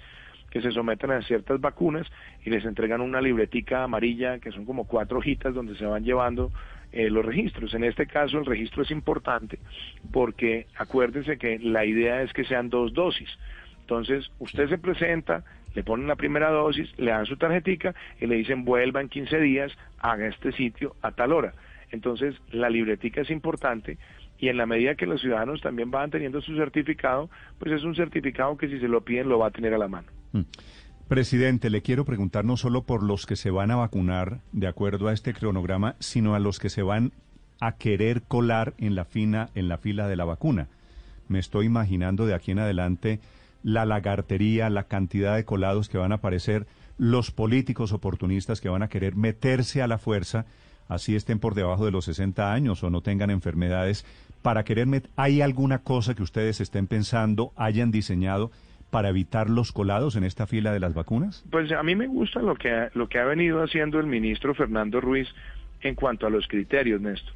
[0.49, 2.07] que se someten a ciertas vacunas
[2.45, 6.49] y les entregan una libretica amarilla que son como cuatro hojitas donde se van llevando
[6.93, 7.73] eh, los registros.
[7.73, 9.59] En este caso el registro es importante
[10.13, 13.29] porque acuérdense que la idea es que sean dos dosis.
[13.91, 15.43] Entonces usted se presenta,
[15.75, 19.37] le ponen la primera dosis, le dan su tarjetica y le dicen vuelva en 15
[19.41, 21.53] días, haga este sitio a tal hora.
[21.91, 23.97] Entonces la libretica es importante
[24.39, 27.93] y en la medida que los ciudadanos también van teniendo su certificado, pues es un
[27.93, 30.07] certificado que si se lo piden lo va a tener a la mano.
[30.31, 30.43] Mm.
[31.09, 35.09] Presidente, le quiero preguntar no solo por los que se van a vacunar de acuerdo
[35.09, 37.11] a este cronograma, sino a los que se van
[37.59, 40.69] a querer colar en la fina, en la fila de la vacuna.
[41.27, 43.19] Me estoy imaginando de aquí en adelante
[43.63, 48.83] la lagartería, la cantidad de colados que van a aparecer, los políticos oportunistas que van
[48.83, 50.45] a querer meterse a la fuerza,
[50.87, 54.05] así estén por debajo de los 60 años o no tengan enfermedades,
[54.41, 58.51] para querer met ¿Hay alguna cosa que ustedes estén pensando, hayan diseñado
[58.89, 61.45] para evitar los colados en esta fila de las vacunas?
[61.49, 64.99] Pues a mí me gusta lo que, lo que ha venido haciendo el ministro Fernando
[64.99, 65.29] Ruiz
[65.81, 67.33] en cuanto a los criterios, Néstor.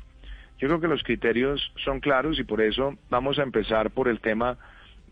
[0.59, 4.19] Yo creo que los criterios son claros y por eso vamos a empezar por el
[4.19, 4.57] tema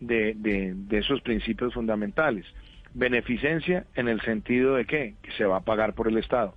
[0.06, 2.46] de, esos principios fundamentales.
[2.94, 6.54] Beneficencia en el sentido de que, se va a pagar por el Estado.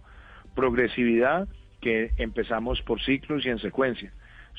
[0.55, 1.47] Progresividad,
[1.81, 4.11] que empezamos por ciclos y en secuencia.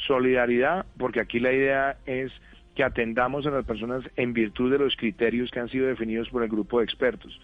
[0.06, 2.32] Solidaridad, porque aquí la idea es
[2.74, 6.42] que atendamos a las personas en virtud de los criterios que han sido definidos por
[6.44, 7.40] el grupo de expertos.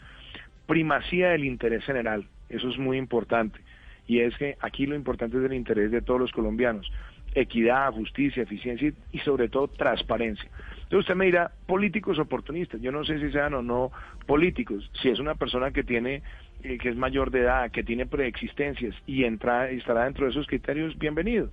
[0.67, 3.59] Primacía del interés general, eso es muy importante.
[4.07, 6.91] Y es que aquí lo importante es el interés de todos los colombianos.
[7.35, 10.49] Equidad, justicia, eficiencia y sobre todo transparencia.
[10.85, 13.91] Entonces usted me dirá, políticos oportunistas, yo no sé si sean o no
[14.27, 16.23] políticos, si es una persona que tiene,
[16.63, 20.47] eh, que es mayor de edad, que tiene preexistencias y entra, estará dentro de esos
[20.47, 21.51] criterios, bienvenido.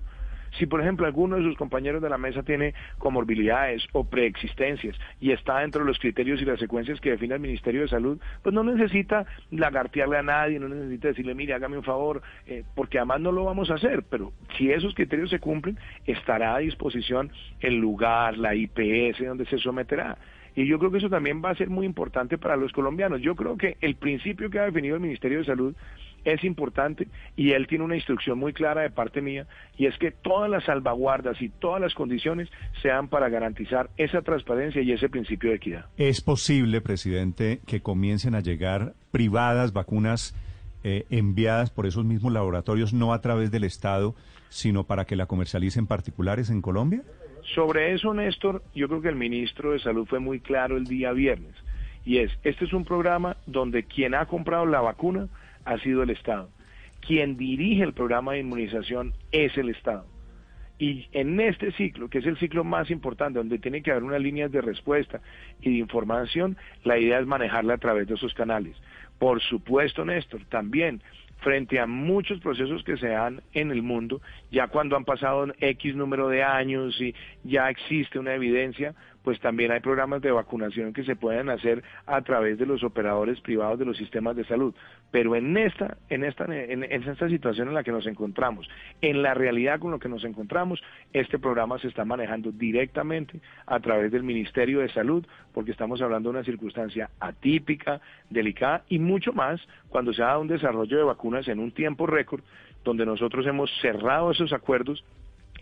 [0.58, 5.32] Si, por ejemplo, alguno de sus compañeros de la mesa tiene comorbilidades o preexistencias y
[5.32, 8.54] está dentro de los criterios y las secuencias que define el Ministerio de Salud, pues
[8.54, 13.20] no necesita lagartearle a nadie, no necesita decirle, mire, hágame un favor, eh, porque además
[13.20, 17.76] no lo vamos a hacer, pero si esos criterios se cumplen, estará a disposición el
[17.76, 20.18] lugar, la IPS, donde se someterá.
[20.54, 23.22] Y yo creo que eso también va a ser muy importante para los colombianos.
[23.22, 25.74] Yo creo que el principio que ha definido el Ministerio de Salud
[26.24, 30.10] es importante y él tiene una instrucción muy clara de parte mía y es que
[30.10, 32.48] todas las salvaguardas y todas las condiciones
[32.82, 35.86] sean para garantizar esa transparencia y ese principio de equidad.
[35.96, 40.34] ¿Es posible, presidente, que comiencen a llegar privadas vacunas
[40.84, 44.14] eh, enviadas por esos mismos laboratorios, no a través del Estado,
[44.48, 47.02] sino para que la comercialicen particulares en Colombia?
[47.54, 51.12] Sobre eso, Néstor, yo creo que el ministro de Salud fue muy claro el día
[51.12, 51.54] viernes.
[52.04, 55.28] Y es, este es un programa donde quien ha comprado la vacuna
[55.64, 56.50] ha sido el Estado.
[57.00, 60.06] Quien dirige el programa de inmunización es el Estado.
[60.78, 64.20] Y en este ciclo, que es el ciclo más importante, donde tiene que haber unas
[64.20, 65.20] líneas de respuesta
[65.60, 68.76] y de información, la idea es manejarla a través de esos canales.
[69.18, 71.00] Por supuesto, Néstor, también
[71.42, 74.20] frente a muchos procesos que se dan en el mundo,
[74.50, 79.70] ya cuando han pasado X número de años y ya existe una evidencia, pues también
[79.72, 83.84] hay programas de vacunación que se pueden hacer a través de los operadores privados de
[83.84, 84.74] los sistemas de salud.
[85.10, 88.68] Pero en esta, en esta, en, en esta situación en la que nos encontramos,
[89.00, 90.82] en la realidad con lo que nos encontramos,
[91.12, 96.30] este programa se está manejando directamente a través del Ministerio de Salud, porque estamos hablando
[96.30, 101.46] de una circunstancia atípica, delicada y mucho más cuando se dado un desarrollo de vacunas
[101.48, 102.42] en un tiempo récord,
[102.84, 105.04] donde nosotros hemos cerrado esos acuerdos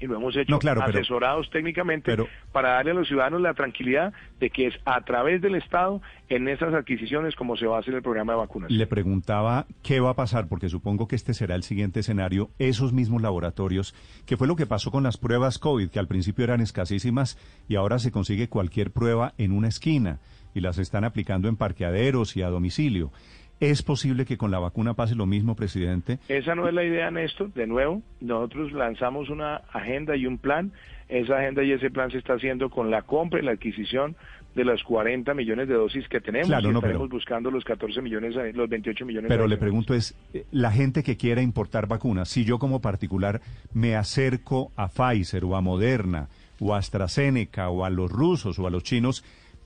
[0.00, 3.40] y lo hemos hecho No, claro, pero- asesorados técnicamente pero- para darle a los ciudadanos
[3.40, 7.76] la tranquilidad de que es a través del Estado en esas adquisiciones como se va
[7.76, 8.78] a hacer el programa de vacunación.
[8.78, 12.92] Le preguntaba qué va a pasar, porque supongo que este será el siguiente escenario, esos
[12.92, 13.94] mismos laboratorios,
[14.26, 17.36] que fue lo que pasó con las pruebas COVID, que al principio eran escasísimas
[17.68, 20.20] y ahora se consigue cualquier prueba en una esquina
[20.54, 23.12] y las están aplicando en parqueaderos y a domicilio.
[23.60, 26.18] ¿Es posible que con la vacuna pase lo mismo, presidente?
[26.28, 27.52] Esa no es la idea, Néstor.
[27.52, 30.72] De nuevo, nosotros lanzamos una agenda y un plan.
[31.10, 34.16] Esa agenda y ese plan se está haciendo con la compra y la adquisición
[34.54, 36.48] de las 40 millones de dosis que tenemos.
[36.48, 39.28] Claro, y no, estaremos pero- buscando los 14 millones, los 28 millones.
[39.28, 43.40] Pero le pregunto es, eh, la gente que quiera importar vacunas, si yo como particular
[43.74, 46.28] me acerco a Pfizer o a Moderna
[46.60, 49.24] o a AstraZeneca o a los rusos o a los chinos,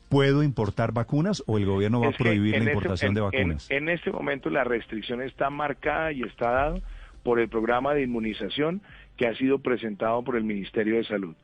[0.08, 3.14] ¿puedo importar vacunas o el gobierno va Es a prohibir la en este- importación en-
[3.14, 3.70] de en- vacunas?
[3.70, 6.80] En, este momento la restricción está marcada y está dada
[7.22, 8.82] por el programa de inmunización
[9.16, 11.34] que ha sido presentado por el Ministerio de Salud.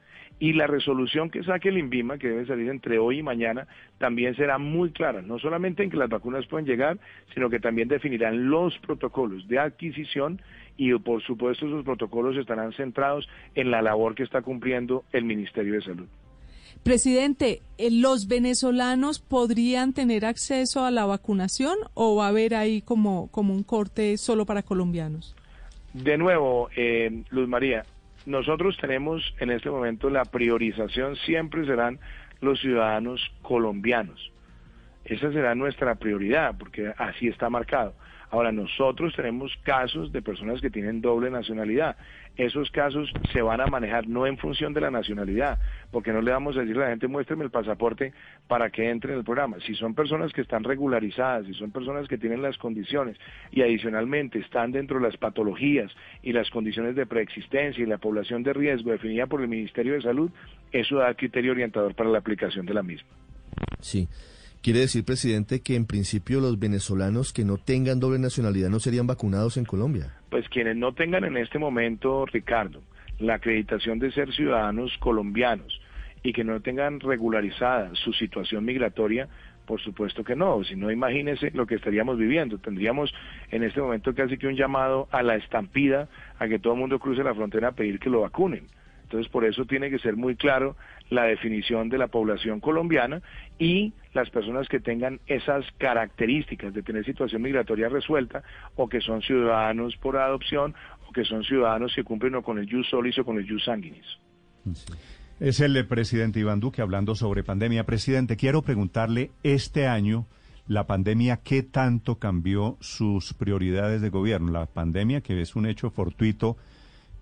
[0.42, 3.66] Y la resolución que saque el INVIMA, que debe salir entre hoy y mañana,
[3.98, 6.98] también será muy clara, no solamente en que las vacunas pueden llegar,
[7.34, 10.40] sino que también definirán los protocolos de adquisición
[10.78, 15.74] y por supuesto esos protocolos estarán centrados en la labor que está cumpliendo el Ministerio
[15.74, 16.06] de Salud.
[16.82, 22.80] Presidente, eh, ¿los venezolanos podrían tener acceso a la vacunación o va a haber ahí
[22.80, 25.36] como, como un corte solo para colombianos?
[25.92, 27.84] De nuevo, eh, Luz María,
[28.24, 31.98] nosotros tenemos en este momento la priorización siempre serán
[32.40, 34.32] los ciudadanos colombianos.
[35.04, 37.94] Esa será nuestra prioridad, porque así está marcado.
[38.30, 41.96] Ahora, nosotros tenemos casos de personas que tienen doble nacionalidad.
[42.36, 45.58] Esos casos se van a manejar no en función de la nacionalidad,
[45.90, 48.12] porque no le vamos a decir a la gente muéstreme el pasaporte
[48.46, 49.56] para que entre en el programa.
[49.66, 53.16] Si son personas que están regularizadas, si son personas que tienen las condiciones
[53.50, 55.90] y adicionalmente están dentro de las patologías
[56.22, 60.02] y las condiciones de preexistencia y la población de riesgo definida por el Ministerio de
[60.02, 60.30] Salud,
[60.70, 63.08] eso da criterio orientador para la aplicación de la misma.
[63.80, 64.08] Sí.
[64.62, 69.06] Quiere decir, presidente, que en principio los venezolanos que no tengan doble nacionalidad no serían
[69.06, 70.12] vacunados en Colombia.
[70.28, 72.82] Pues quienes no tengan en este momento, Ricardo,
[73.18, 75.80] la acreditación de ser ciudadanos colombianos
[76.22, 79.30] y que no tengan regularizada su situación migratoria,
[79.64, 80.62] por supuesto que no.
[80.62, 82.58] Si no, imagínese lo que estaríamos viviendo.
[82.58, 83.14] Tendríamos
[83.50, 86.98] en este momento casi que un llamado a la estampida a que todo el mundo
[86.98, 88.66] cruce la frontera a pedir que lo vacunen.
[89.10, 90.76] Entonces, por eso tiene que ser muy claro
[91.08, 93.22] la definición de la población colombiana
[93.58, 98.44] y las personas que tengan esas características de tener situación migratoria resuelta
[98.76, 100.76] o que son ciudadanos por adopción
[101.08, 103.64] o que son ciudadanos que cumplen o con el jus solis o con el jus
[103.64, 104.06] sanguinis.
[105.40, 107.82] Es el presidente Iván Duque hablando sobre pandemia.
[107.82, 110.28] Presidente, quiero preguntarle, este año,
[110.68, 114.52] la pandemia, ¿qué tanto cambió sus prioridades de gobierno?
[114.52, 116.56] La pandemia, que es un hecho fortuito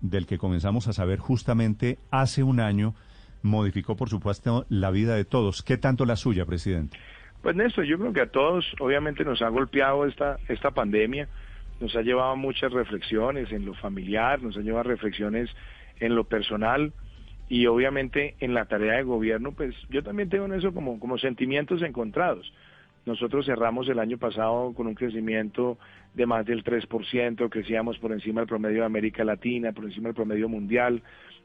[0.01, 2.93] del que comenzamos a saber justamente hace un año,
[3.41, 5.63] modificó, por supuesto, la vida de todos.
[5.63, 6.97] ¿Qué tanto la suya, presidente?
[7.41, 11.29] Pues Néstor, yo creo que a todos obviamente nos ha golpeado esta, esta pandemia,
[11.79, 15.49] nos ha llevado muchas reflexiones en lo familiar, nos ha llevado a reflexiones
[15.99, 16.91] en lo personal
[17.47, 21.17] y obviamente en la tarea de gobierno, pues yo también tengo en eso como, como
[21.17, 22.51] sentimientos encontrados.
[23.05, 25.77] Nosotros cerramos el año pasado con un crecimiento
[26.13, 30.15] de más del 3%, crecíamos por encima del promedio de América Latina, por encima del
[30.15, 31.01] promedio mundial,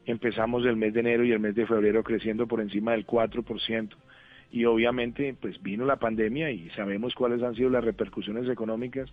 [0.07, 3.95] empezamos el mes de enero y el mes de febrero creciendo por encima del 4%
[4.55, 9.11] y obviamente pues vino la pandemia y sabemos cuáles han sido las repercusiones económicas.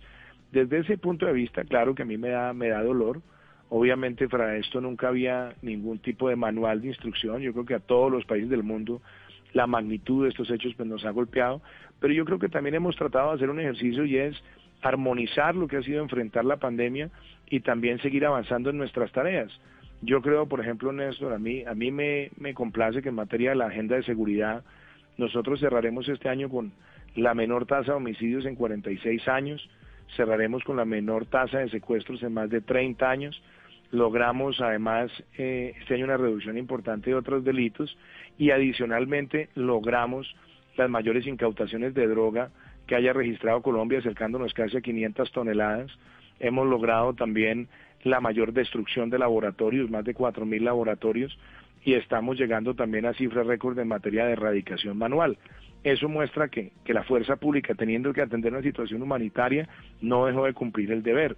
[0.52, 3.20] Desde ese punto de vista, claro que a mí me da, me da dolor.
[3.68, 7.42] Obviamente para esto nunca había ningún tipo de manual de instrucción.
[7.42, 9.02] Yo creo que a todos los países del mundo
[9.52, 11.60] la magnitud de estos hechos pues nos ha golpeado,
[11.98, 14.40] pero yo creo que también hemos tratado de hacer un ejercicio y es
[14.82, 17.10] armonizar lo que ha sido enfrentar la pandemia
[17.48, 19.50] y también seguir avanzando en nuestras tareas.
[20.02, 23.50] Yo creo, por ejemplo, Néstor, a mí, a mí me, me complace que en materia
[23.50, 24.64] de la agenda de seguridad
[25.16, 26.72] nosotros cerraremos este año con
[27.14, 29.68] la menor tasa de homicidios en 46 años,
[30.16, 33.42] cerraremos con la menor tasa de secuestros en más de 30 años,
[33.92, 37.96] logramos además eh, este año una reducción importante de otros delitos
[38.38, 40.34] y adicionalmente logramos
[40.76, 42.50] las mayores incautaciones de droga
[42.86, 45.90] que haya registrado Colombia, acercándonos casi a 500 toneladas.
[46.40, 47.68] Hemos logrado también
[48.02, 51.38] la mayor destrucción de laboratorios, más de 4.000 laboratorios,
[51.84, 55.38] y estamos llegando también a cifras récord en materia de erradicación manual.
[55.84, 59.68] Eso muestra que, que la fuerza pública, teniendo que atender una situación humanitaria,
[60.00, 61.36] no dejó de cumplir el deber.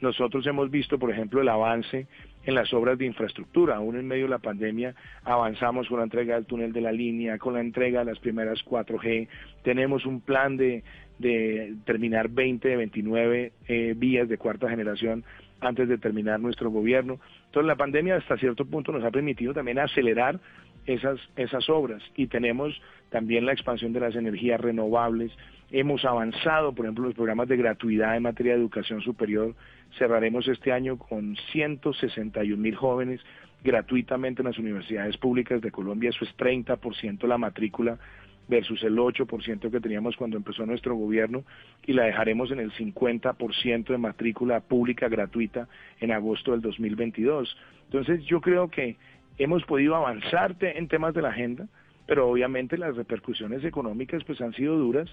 [0.00, 2.06] Nosotros hemos visto, por ejemplo, el avance
[2.46, 3.76] en las obras de infraestructura.
[3.76, 7.38] Aún en medio de la pandemia avanzamos con la entrega del túnel de la línea,
[7.38, 9.28] con la entrega de las primeras 4G.
[9.62, 10.82] Tenemos un plan de,
[11.18, 15.24] de terminar 20 de 29 eh, vías de cuarta generación
[15.60, 17.18] antes de terminar nuestro gobierno.
[17.46, 20.40] Entonces la pandemia hasta cierto punto nos ha permitido también acelerar
[20.86, 22.80] esas, esas obras y tenemos
[23.10, 25.32] también la expansión de las energías renovables.
[25.76, 29.56] Hemos avanzado, por ejemplo, los programas de gratuidad en materia de educación superior.
[29.98, 33.20] Cerraremos este año con 161 mil jóvenes
[33.64, 36.10] gratuitamente en las universidades públicas de Colombia.
[36.10, 37.98] Eso es 30% la matrícula
[38.46, 41.42] versus el 8% que teníamos cuando empezó nuestro gobierno
[41.84, 45.66] y la dejaremos en el 50% de matrícula pública gratuita
[45.98, 47.56] en agosto del 2022.
[47.86, 48.96] Entonces yo creo que
[49.38, 51.66] hemos podido avanzar en temas de la agenda,
[52.06, 55.10] pero obviamente las repercusiones económicas pues han sido duras.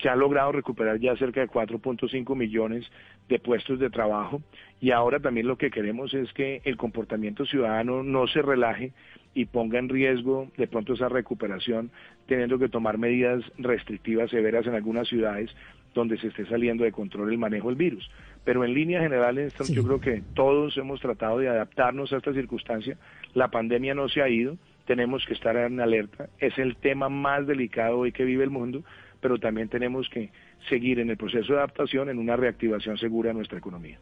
[0.00, 2.84] Se ha logrado recuperar ya cerca de 4.5 millones
[3.28, 4.42] de puestos de trabajo
[4.80, 8.92] y ahora también lo que queremos es que el comportamiento ciudadano no se relaje
[9.34, 11.90] y ponga en riesgo de pronto esa recuperación,
[12.26, 15.50] teniendo que tomar medidas restrictivas severas en algunas ciudades
[15.94, 18.10] donde se esté saliendo de control el manejo del virus.
[18.44, 22.98] Pero en línea general, yo creo que todos hemos tratado de adaptarnos a esta circunstancia.
[23.32, 26.28] La pandemia no se ha ido, tenemos que estar en alerta.
[26.38, 28.82] Es el tema más delicado hoy que vive el mundo,
[29.24, 30.28] pero también tenemos que
[30.68, 33.98] seguir en el proceso de adaptación en una reactivación segura de nuestra economía.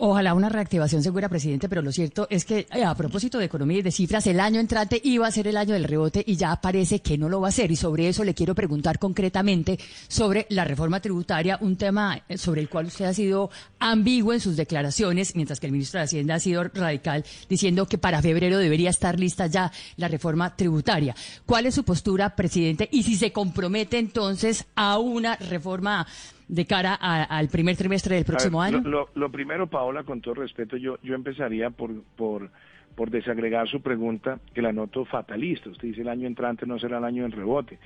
[0.00, 3.78] Ojalá una reactivación segura, presidente, pero lo cierto es que eh, a propósito de economía
[3.78, 6.54] y de cifras, el año entrante iba a ser el año del rebote y ya
[6.60, 7.72] parece que no lo va a ser.
[7.72, 9.76] Y sobre eso le quiero preguntar concretamente
[10.06, 14.38] sobre la reforma tributaria, un tema eh, sobre el cual usted ha sido ambiguo en
[14.38, 18.58] sus declaraciones, mientras que el ministro de Hacienda ha sido radical, diciendo que para febrero
[18.58, 21.16] debería estar lista ya la reforma tributaria.
[21.44, 22.88] ¿Cuál es su postura, presidente?
[22.92, 26.06] Y si se compromete entonces a una reforma
[26.48, 28.82] de cara al primer trimestre del próximo año?
[29.14, 32.50] Lo, primero, Paola, con todo respeto, yo, yo empezaría por, por,
[32.94, 35.70] por desagregar su pregunta, que la noto fatalista.
[35.70, 37.78] Usted dice el año entrante no será el año del rebote.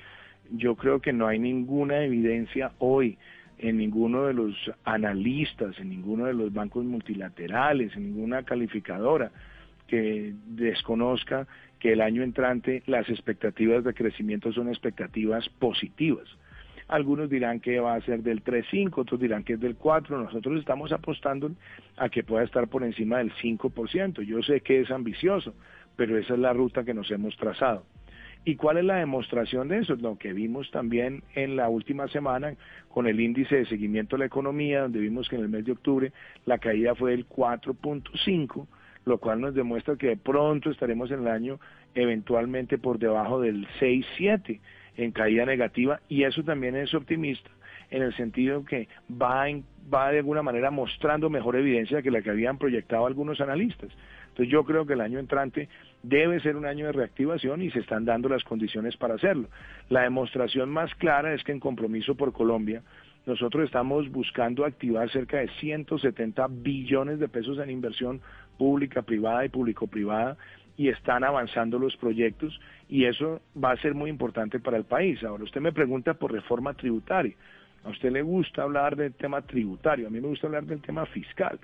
[0.51, 3.17] Yo creo que no hay ninguna evidencia hoy
[3.59, 9.31] en ninguno de los analistas, en ninguno de los bancos multilaterales, en ninguna calificadora
[9.87, 11.47] que desconozca
[11.79, 16.27] que el año entrante las expectativas de crecimiento son expectativas positivas.
[16.87, 20.17] Algunos dirán que va a ser del 3.5, otros dirán que es del 4.
[20.17, 21.51] Nosotros estamos apostando
[21.97, 24.21] a que pueda estar por encima del 5%.
[24.23, 25.53] Yo sé que es ambicioso,
[25.95, 27.83] pero esa es la ruta que nos hemos trazado.
[28.45, 29.95] ¿Y cuál es la demostración de eso?
[29.95, 32.55] Lo que vimos también en la última semana
[32.89, 35.71] con el índice de seguimiento de la economía, donde vimos que en el mes de
[35.71, 36.11] octubre
[36.45, 38.67] la caída fue del 4.5,
[39.05, 41.59] lo cual nos demuestra que de pronto estaremos en el año
[41.95, 44.59] eventualmente por debajo del 6.7
[44.97, 47.49] en caída negativa y eso también es optimista
[47.89, 49.45] en el sentido que va,
[49.93, 53.89] va de alguna manera mostrando mejor evidencia que la que habían proyectado algunos analistas.
[54.29, 55.69] Entonces yo creo que el año entrante
[56.01, 59.47] debe ser un año de reactivación y se están dando las condiciones para hacerlo.
[59.89, 62.81] La demostración más clara es que en Compromiso por Colombia
[63.27, 68.21] nosotros estamos buscando activar cerca de 170 billones de pesos en inversión
[68.57, 70.35] pública, privada y público-privada
[70.77, 72.59] y están avanzando los proyectos
[72.89, 75.23] y eso va a ser muy importante para el país.
[75.23, 77.35] Ahora, usted me pregunta por reforma tributaria.
[77.83, 81.05] A usted le gusta hablar del tema tributario, a mí me gusta hablar del tema
[81.05, 81.59] fiscal.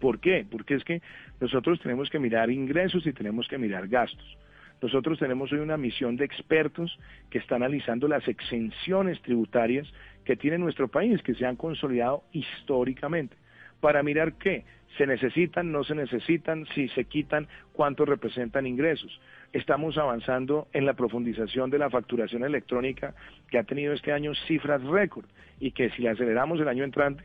[0.00, 0.46] ¿Por qué?
[0.48, 1.00] Porque es que
[1.40, 4.36] nosotros tenemos que mirar ingresos y tenemos que mirar gastos.
[4.80, 6.98] Nosotros tenemos hoy una misión de expertos
[7.30, 9.88] que está analizando las exenciones tributarias
[10.24, 13.36] que tiene nuestro país, que se han consolidado históricamente,
[13.80, 14.64] para mirar qué,
[14.96, 19.20] se necesitan, no se necesitan, si se quitan, cuánto representan ingresos.
[19.52, 23.14] Estamos avanzando en la profundización de la facturación electrónica
[23.50, 25.26] que ha tenido este año cifras récord
[25.60, 27.24] y que si aceleramos el año entrante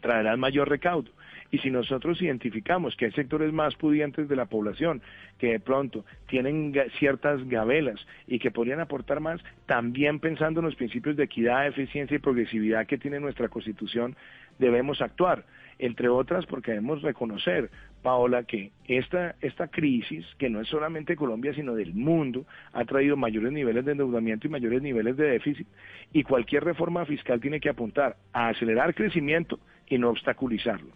[0.00, 1.10] traerá mayor recaudo.
[1.50, 5.00] Y si nosotros identificamos que hay sectores más pudientes de la población
[5.38, 10.74] que de pronto tienen ciertas gabelas y que podrían aportar más, también pensando en los
[10.74, 14.16] principios de equidad, eficiencia y progresividad que tiene nuestra Constitución,
[14.58, 15.44] debemos actuar
[15.78, 17.70] entre otras porque debemos reconocer,
[18.02, 23.16] Paola, que esta, esta crisis, que no es solamente Colombia, sino del mundo, ha traído
[23.16, 25.66] mayores niveles de endeudamiento y mayores niveles de déficit,
[26.12, 29.58] y cualquier reforma fiscal tiene que apuntar a acelerar crecimiento
[29.88, 30.92] y no obstaculizarlo.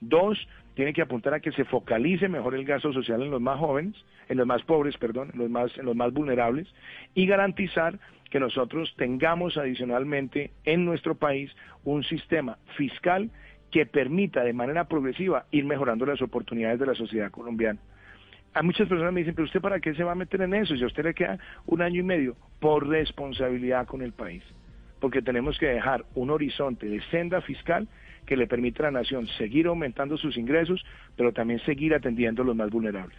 [0.00, 3.58] Dos, tiene que apuntar a que se focalice mejor el gasto social en los más
[3.58, 3.94] jóvenes,
[4.28, 6.66] en los más pobres, perdón, en los más, en los más vulnerables,
[7.14, 7.98] y garantizar
[8.30, 11.54] que nosotros tengamos adicionalmente en nuestro país
[11.84, 13.30] un sistema fiscal
[13.74, 17.80] que permita de manera progresiva ir mejorando las oportunidades de la sociedad colombiana.
[18.52, 20.76] A muchas personas me dicen, pero usted para qué se va a meter en eso
[20.76, 24.44] si a usted le queda un año y medio por responsabilidad con el país,
[25.00, 27.88] porque tenemos que dejar un horizonte de senda fiscal
[28.26, 30.84] que le permita a la nación seguir aumentando sus ingresos,
[31.16, 33.18] pero también seguir atendiendo a los más vulnerables.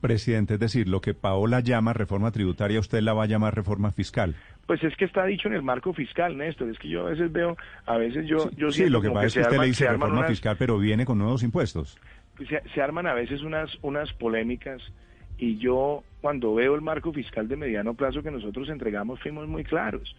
[0.00, 3.92] Presidente, es decir, lo que Paola llama reforma tributaria, usted la va a llamar reforma
[3.92, 4.34] fiscal.
[4.66, 6.70] Pues es que está dicho en el marco fiscal, Néstor.
[6.70, 8.38] Es que yo a veces veo, a veces yo...
[8.40, 11.04] Sí, yo sí lo que pasa es que usted le dice reforma fiscal, pero viene
[11.04, 11.98] con nuevos impuestos.
[12.38, 14.80] se, se arman a veces unas, unas polémicas
[15.38, 19.64] y yo cuando veo el marco fiscal de mediano plazo que nosotros entregamos fuimos muy
[19.64, 20.14] claros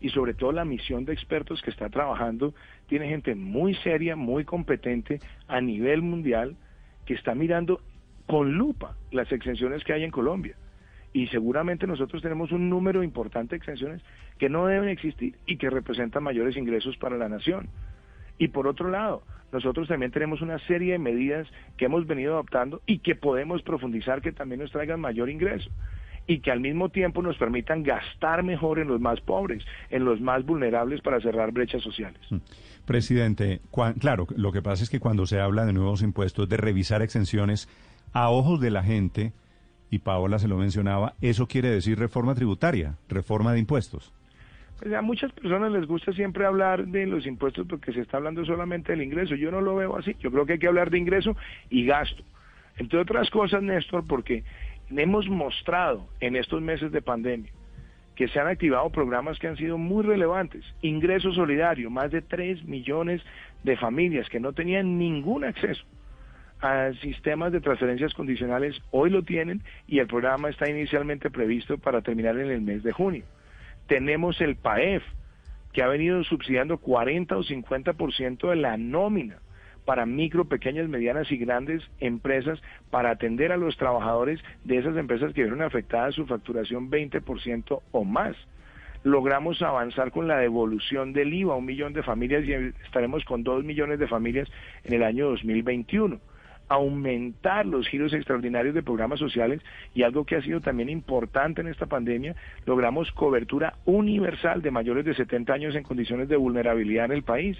[0.00, 2.54] y sobre todo la misión de expertos que está trabajando
[2.86, 6.56] tiene gente muy seria, muy competente a nivel mundial
[7.04, 7.80] que está mirando
[8.26, 10.56] con lupa las exenciones que hay en Colombia.
[11.12, 14.02] Y seguramente nosotros tenemos un número importante de exenciones
[14.38, 17.68] que no deben existir y que representan mayores ingresos para la nación.
[18.38, 19.22] Y por otro lado,
[19.52, 24.20] nosotros también tenemos una serie de medidas que hemos venido adoptando y que podemos profundizar
[24.20, 25.70] que también nos traigan mayor ingreso
[26.26, 30.20] y que al mismo tiempo nos permitan gastar mejor en los más pobres, en los
[30.20, 32.20] más vulnerables para cerrar brechas sociales.
[32.30, 32.36] Mm.
[32.86, 33.60] Presidente,
[33.98, 37.68] claro, lo que pasa es que cuando se habla de nuevos impuestos, de revisar exenciones,
[38.12, 39.32] a ojos de la gente,
[39.90, 44.12] y Paola se lo mencionaba, eso quiere decir reforma tributaria, reforma de impuestos.
[44.78, 48.44] Pues a muchas personas les gusta siempre hablar de los impuestos porque se está hablando
[48.44, 49.34] solamente del ingreso.
[49.34, 50.14] Yo no lo veo así.
[50.20, 51.34] Yo creo que hay que hablar de ingreso
[51.70, 52.22] y gasto.
[52.76, 54.44] Entre otras cosas, Néstor, porque
[54.90, 57.50] hemos mostrado en estos meses de pandemia
[58.16, 60.64] que se han activado programas que han sido muy relevantes.
[60.82, 63.22] Ingreso solidario, más de 3 millones
[63.62, 65.84] de familias que no tenían ningún acceso
[66.60, 72.00] a sistemas de transferencias condicionales, hoy lo tienen y el programa está inicialmente previsto para
[72.00, 73.24] terminar en el mes de junio.
[73.86, 75.04] Tenemos el PAEF,
[75.74, 79.36] que ha venido subsidiando 40 o 50% de la nómina
[79.86, 82.60] para micro, pequeñas, medianas y grandes empresas
[82.90, 88.04] para atender a los trabajadores de esas empresas que vieron afectada su facturación 20% o
[88.04, 88.36] más.
[89.04, 92.52] Logramos avanzar con la devolución del IVA a un millón de familias y
[92.84, 94.50] estaremos con dos millones de familias
[94.84, 96.20] en el año 2021
[96.68, 99.60] aumentar los giros extraordinarios de programas sociales
[99.94, 102.34] y algo que ha sido también importante en esta pandemia,
[102.64, 107.56] logramos cobertura universal de mayores de 70 años en condiciones de vulnerabilidad en el país.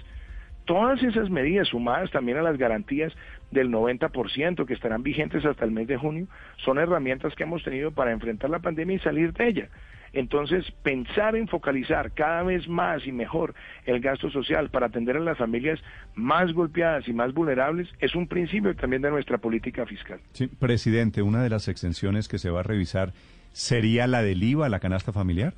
[0.67, 3.13] Todas esas medidas, sumadas también a las garantías
[3.51, 7.91] del 90% que estarán vigentes hasta el mes de junio, son herramientas que hemos tenido
[7.91, 9.69] para enfrentar la pandemia y salir de ella.
[10.11, 13.55] Entonces, pensar en focalizar cada vez más y mejor
[13.85, 15.79] el gasto social para atender a las familias
[16.15, 20.19] más golpeadas y más vulnerables es un principio también de nuestra política fiscal.
[20.33, 23.13] Sí, presidente, una de las exenciones que se va a revisar
[23.53, 25.53] sería la del IVA, la canasta familiar.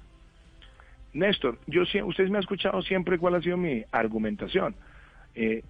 [1.14, 4.76] Néstor, yo usted me ha escuchado siempre cuál ha sido mi argumentación.
[5.42, 5.64] Eh,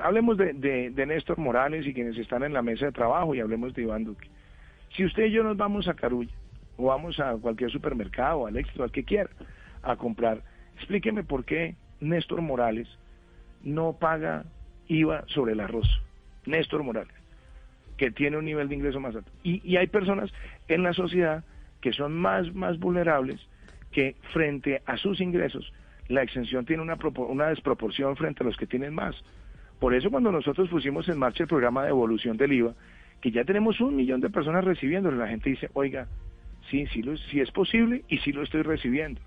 [0.00, 3.72] hablemos de, de, Néstor Morales y quienes están en la mesa de trabajo y hablemos
[3.72, 4.26] de Iván Duque.
[4.96, 6.32] Si usted y yo nos vamos a Carulla
[6.76, 9.30] o vamos a cualquier supermercado, al éxito, al que quiera,
[9.84, 10.42] a comprar,
[10.74, 12.88] explíqueme por qué Néstor Morales
[13.62, 14.44] no paga
[14.88, 15.86] IVA sobre el arroz.
[16.44, 17.14] Néstor Morales,
[17.98, 19.30] que tiene un nivel de ingreso más alto.
[19.44, 20.32] Y, y hay personas
[20.66, 21.44] en la sociedad
[21.80, 23.40] que son más, más vulnerables
[23.92, 25.72] que frente a sus ingresos
[26.12, 26.96] la exención tiene una,
[27.28, 29.16] una desproporción frente a los que tienen más.
[29.80, 32.74] Por eso cuando nosotros pusimos en marcha el programa de evolución del IVA,
[33.20, 36.06] que ya tenemos un millón de personas recibiéndolo, la gente dice, oiga,
[36.70, 39.20] sí, sí, lo, sí es posible y sí lo estoy recibiendo.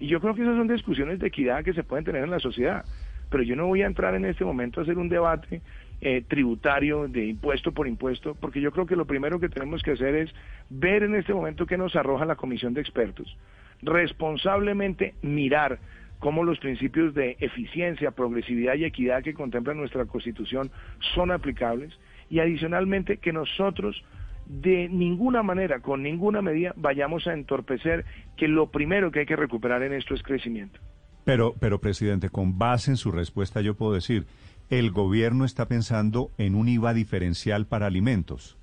[0.00, 2.40] Y yo creo que esas son discusiones de equidad que se pueden tener en la
[2.40, 2.84] sociedad.
[3.30, 5.62] Pero yo no voy a entrar en este momento a hacer un debate
[6.00, 9.92] eh, tributario de impuesto por impuesto, porque yo creo que lo primero que tenemos que
[9.92, 10.34] hacer es
[10.68, 13.38] ver en este momento qué nos arroja la comisión de expertos,
[13.82, 15.78] responsablemente mirar
[16.18, 20.70] cómo los principios de eficiencia, progresividad y equidad que contempla nuestra Constitución
[21.14, 21.92] son aplicables
[22.30, 24.02] y adicionalmente que nosotros
[24.46, 28.04] de ninguna manera, con ninguna medida, vayamos a entorpecer
[28.36, 30.78] que lo primero que hay que recuperar en esto es crecimiento.
[31.24, 34.26] Pero, pero presidente, con base en su respuesta yo puedo decir,
[34.68, 38.58] el gobierno está pensando en un IVA diferencial para alimentos.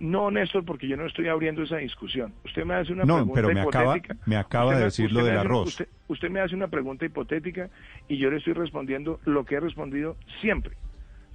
[0.00, 2.32] No, Néstor, porque yo no estoy abriendo esa discusión.
[2.44, 4.14] Usted me hace una no, pero me hipotética.
[4.14, 5.86] Acaba, me acaba de decir lo del arroz.
[6.08, 7.68] usted, me hace una pregunta hipotética
[8.08, 10.74] y yo le estoy respondiendo lo que he respondido siempre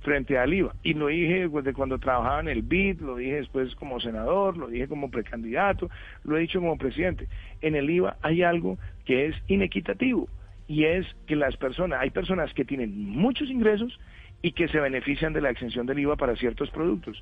[0.02, 0.76] frente al IVA.
[0.82, 4.68] Y lo dije desde cuando trabajaba en el BID, lo dije después como senador, lo
[4.68, 5.90] dije como precandidato,
[6.24, 7.28] lo he dicho como presidente.
[7.62, 10.28] En el IVA hay algo que es inequitativo
[10.68, 14.00] y es que las personas, hay personas que tienen muchos ingresos
[14.42, 17.22] y que se benefician de la exención del IVA para ciertos productos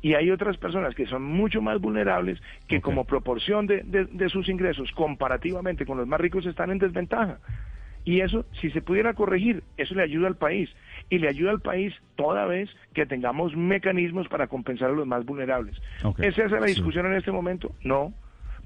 [0.00, 4.48] y hay otras personas que son mucho más vulnerables que como proporción de, de, sus
[4.48, 7.38] ingresos comparativamente con los más ricos están en desventaja.
[8.04, 10.70] Y eso, si se pudiera corregir, eso le ayuda al país.
[11.10, 15.26] Y le ayuda al país toda vez que tengamos mecanismos para compensar a los más
[15.26, 15.76] vulnerables.
[16.18, 17.74] ¿Es esa la discusión en este momento?
[17.82, 18.14] No.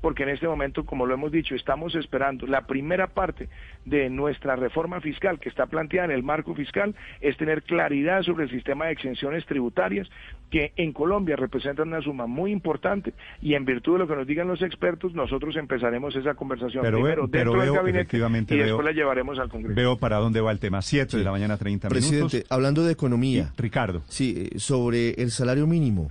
[0.02, 3.48] Porque en este momento, como lo hemos dicho, estamos esperando la primera parte
[3.86, 8.44] de nuestra reforma fiscal que está planteada en el marco fiscal, es tener claridad sobre
[8.44, 10.10] el sistema de exenciones tributarias,
[10.50, 14.26] que en Colombia representan una suma muy importante y en virtud de lo que nos
[14.26, 18.16] digan los expertos, nosotros empezaremos esa conversación Pero primero veo- pero dentro del veo, gabinete
[18.54, 19.74] y veo- después la llevaremos al Congreso.
[19.74, 20.82] Veo para dónde va el tema.
[20.82, 22.50] 7 de la mañana, 30 Presidente, minutos.
[22.50, 24.02] hablando de economía, Ricardo.
[24.08, 26.10] sí, eh, sobre el salario mínimo.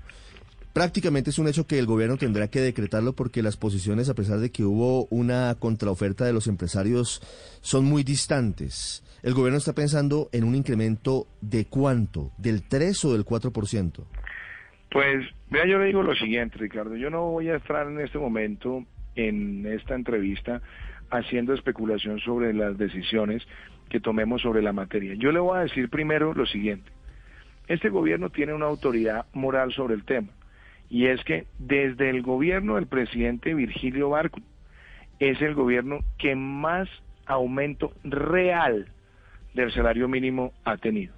[0.73, 4.39] Prácticamente es un hecho que el gobierno tendrá que decretarlo porque las posiciones, a pesar
[4.39, 7.21] de que hubo una contraoferta de los empresarios,
[7.61, 9.03] son muy distantes.
[9.21, 14.05] El gobierno está pensando en un incremento de cuánto, del 3 o del 4%.
[14.91, 16.95] Pues, vea, yo le digo lo siguiente, Ricardo.
[16.95, 20.61] Yo no voy a estar en este momento, en esta entrevista,
[21.09, 23.43] haciendo especulación sobre las decisiones
[23.89, 25.15] que tomemos sobre la materia.
[25.15, 26.89] Yo le voy a decir primero lo siguiente.
[27.67, 30.29] Este gobierno tiene una autoridad moral sobre el tema.
[30.91, 34.41] Y es que desde el gobierno del presidente Virgilio Barco
[35.19, 36.89] es el gobierno que más
[37.25, 38.89] aumento real
[39.53, 41.13] del salario mínimo ha tenido.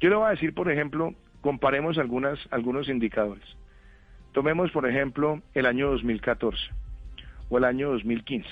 [0.00, 3.44] Yo le voy a decir, por ejemplo, comparemos algunos indicadores.
[4.32, 6.58] Tomemos, por ejemplo, el año 2014
[7.50, 8.48] o el año 2015.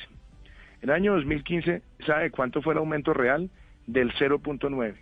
[0.82, 3.48] El año 2015, ¿sabe cuánto fue el aumento real?
[3.86, 4.96] Del 0.9.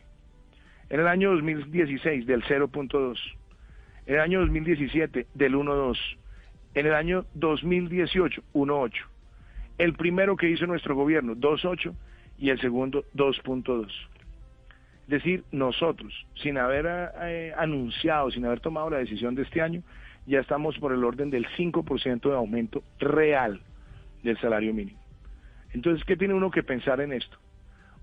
[0.90, 3.18] En el año 2016, del 0.2.
[4.06, 5.98] En el año 2017, del 1.2.
[6.74, 8.92] En el año 2018, 1.8.
[9.78, 11.94] El primero que hizo nuestro gobierno, 2.8,
[12.38, 13.86] y el segundo, 2.2.
[15.02, 19.82] Es decir, nosotros, sin haber eh, anunciado, sin haber tomado la decisión de este año,
[20.26, 23.60] ya estamos por el orden del 5% de aumento real
[24.22, 24.98] del salario mínimo.
[25.72, 27.36] Entonces, ¿qué tiene uno que pensar en esto?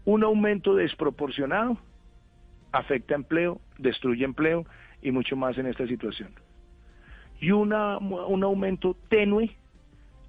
[0.06, 1.78] Un aumento desproporcionado
[2.72, 4.66] afecta empleo, destruye empleo
[5.02, 6.30] y mucho más en esta situación.
[7.40, 9.56] Y una, un aumento tenue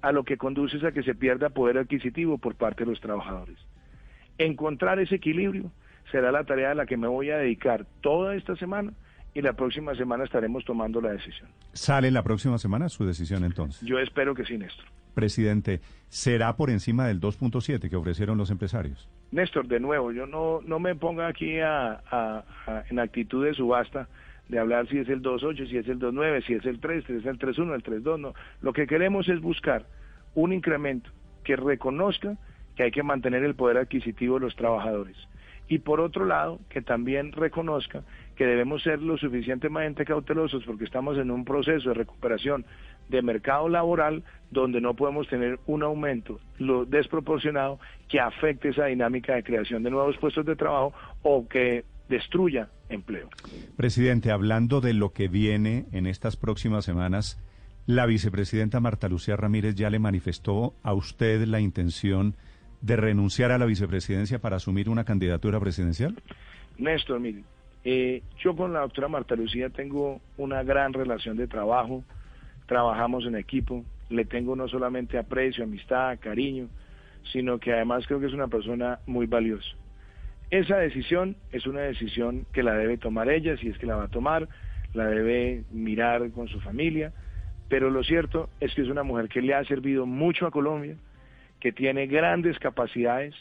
[0.01, 3.01] a lo que conduce es a que se pierda poder adquisitivo por parte de los
[3.01, 3.57] trabajadores.
[4.37, 5.71] Encontrar ese equilibrio
[6.11, 8.93] será la tarea a la que me voy a dedicar toda esta semana
[9.33, 11.49] y la próxima semana estaremos tomando la decisión.
[11.73, 13.81] ¿Sale la próxima semana su decisión entonces?
[13.87, 14.85] Yo espero que sí, Néstor.
[15.13, 19.09] Presidente, ¿será por encima del 2.7 que ofrecieron los empresarios?
[19.31, 23.53] Néstor, de nuevo, yo no, no me ponga aquí a, a, a, en actitud de
[23.53, 24.07] subasta
[24.51, 27.13] de hablar si es el 2.8, si es el 2.9, si es el 3, si
[27.13, 28.33] es el 3.1, el 3.2, no.
[28.61, 29.85] Lo que queremos es buscar
[30.35, 31.09] un incremento
[31.45, 32.37] que reconozca
[32.75, 35.15] que hay que mantener el poder adquisitivo de los trabajadores.
[35.69, 38.03] Y por otro lado, que también reconozca
[38.35, 42.65] que debemos ser lo suficientemente cautelosos porque estamos en un proceso de recuperación
[43.07, 46.41] de mercado laboral donde no podemos tener un aumento
[46.87, 47.79] desproporcionado
[48.09, 53.29] que afecte esa dinámica de creación de nuevos puestos de trabajo o que destruya empleo.
[53.77, 57.41] Presidente, hablando de lo que viene en estas próximas semanas,
[57.85, 62.35] la vicepresidenta Marta Lucía Ramírez ya le manifestó a usted la intención
[62.81, 66.15] de renunciar a la vicepresidencia para asumir una candidatura presidencial?
[66.77, 67.43] Néstor, mire,
[67.83, 72.03] eh, yo con la doctora Marta Lucía tengo una gran relación de trabajo,
[72.65, 76.67] trabajamos en equipo, le tengo no solamente aprecio, amistad, cariño,
[77.31, 79.69] sino que además creo que es una persona muy valiosa.
[80.51, 84.03] Esa decisión es una decisión que la debe tomar ella, si es que la va
[84.03, 84.49] a tomar,
[84.93, 87.13] la debe mirar con su familia,
[87.69, 90.97] pero lo cierto es que es una mujer que le ha servido mucho a Colombia,
[91.61, 93.33] que tiene grandes capacidades,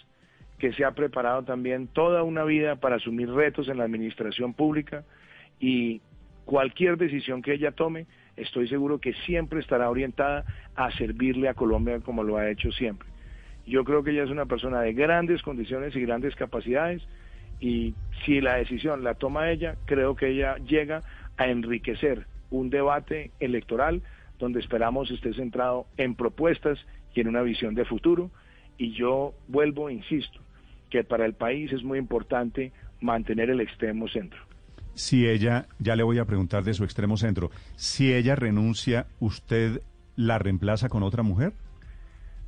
[0.61, 5.02] que se ha preparado también toda una vida para asumir retos en la administración pública
[5.58, 6.00] y
[6.44, 8.06] cualquier decisión que ella tome,
[8.36, 10.44] estoy seguro que siempre estará orientada
[10.76, 13.09] a servirle a Colombia como lo ha hecho siempre.
[13.71, 17.03] Yo creo que ella es una persona de grandes condiciones y grandes capacidades
[17.61, 17.95] y
[18.25, 21.03] si la decisión la toma ella, creo que ella llega
[21.37, 24.03] a enriquecer un debate electoral
[24.41, 26.81] donde esperamos esté centrado en propuestas
[27.14, 28.33] y en una visión de futuro.
[28.77, 30.41] Y yo vuelvo, insisto,
[30.91, 34.41] que para el país es muy importante mantener el extremo centro.
[34.95, 39.81] Si ella, ya le voy a preguntar de su extremo centro, si ella renuncia, ¿usted
[40.16, 41.53] la reemplaza con otra mujer?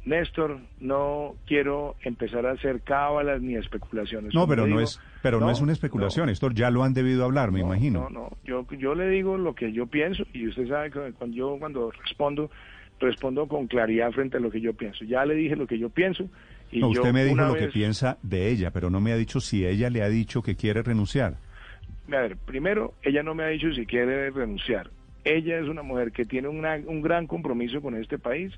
[0.04, 4.34] Néstor, no quiero empezar a hacer cábalas ni especulaciones.
[4.34, 6.28] No, pero no es, pero no, es una especulación.
[6.28, 8.08] Esto ya lo han debido hablar, me no, imagino.
[8.08, 11.36] No, no, yo, yo le digo lo que yo pienso y usted sabe que cuando
[11.36, 12.50] yo cuando respondo,
[12.98, 15.04] respondo con claridad frente a lo que yo pienso.
[15.04, 16.28] Ya le dije lo que yo pienso
[16.72, 19.16] y No, yo usted me dijo lo que piensa de ella, pero no me ha
[19.16, 21.36] dicho si ella le ha dicho que quiere renunciar.
[22.08, 24.90] A ver, primero, ella no me ha dicho si quiere renunciar.
[25.24, 28.52] Ella es una mujer que tiene una- un gran compromiso con este país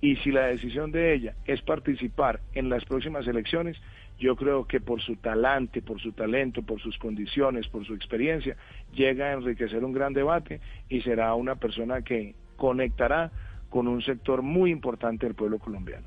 [0.00, 3.76] y si la decisión de ella es participar en las próximas elecciones,
[4.18, 8.56] yo creo que por su talante, por su talento, por sus condiciones, por su experiencia,
[8.94, 13.30] llega a enriquecer un gran debate y será una persona que conectará
[13.70, 16.06] con un sector muy importante del pueblo colombiano.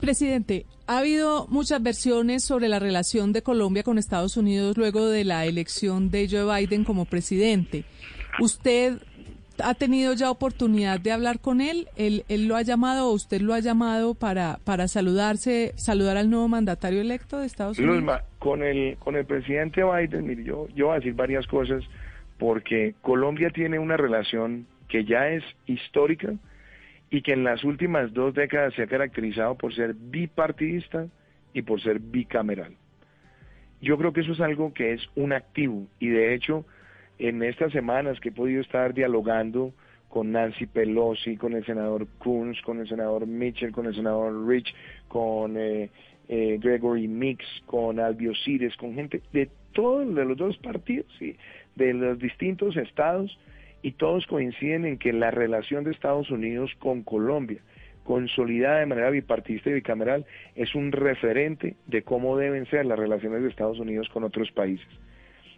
[0.00, 5.24] Presidente, ha habido muchas versiones sobre la relación de Colombia con Estados Unidos luego de
[5.24, 7.84] la elección de Joe Biden como presidente.
[8.38, 8.98] ¿Usted
[9.62, 11.88] ha tenido ya oportunidad de hablar con él?
[11.96, 16.30] ¿Él, él lo ha llamado o usted lo ha llamado para, para saludarse, saludar al
[16.30, 17.96] nuevo mandatario electo de Estados Unidos?
[17.96, 21.82] Luzma, con el, con el presidente Biden, mire, yo, yo voy a decir varias cosas
[22.38, 26.34] porque Colombia tiene una relación que ya es histórica
[27.10, 31.06] y que en las últimas dos décadas se ha caracterizado por ser bipartidista
[31.52, 32.74] y por ser bicameral.
[33.80, 36.64] Yo creo que eso es algo que es un activo y de hecho
[37.18, 39.72] en estas semanas que he podido estar dialogando
[40.08, 44.74] con Nancy Pelosi, con el senador Coons, con el senador Mitchell, con el senador Rich,
[45.08, 45.90] con eh,
[46.28, 51.36] eh, Gregory Mix, con Albio Cires, con gente de todos los dos partidos, y
[51.74, 53.38] de los distintos estados,
[53.82, 57.60] y todos coinciden en que la relación de Estados Unidos con Colombia,
[58.04, 63.42] consolidada de manera bipartista y bicameral, es un referente de cómo deben ser las relaciones
[63.42, 64.88] de Estados Unidos con otros países.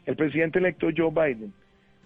[0.09, 1.53] El presidente electo Joe Biden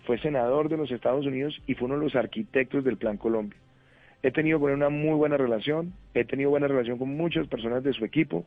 [0.07, 3.57] fue senador de los Estados Unidos y fue uno de los arquitectos del Plan Colombia.
[4.25, 7.85] He tenido con él una muy buena relación, he tenido buena relación con muchas personas
[7.85, 8.45] de su equipo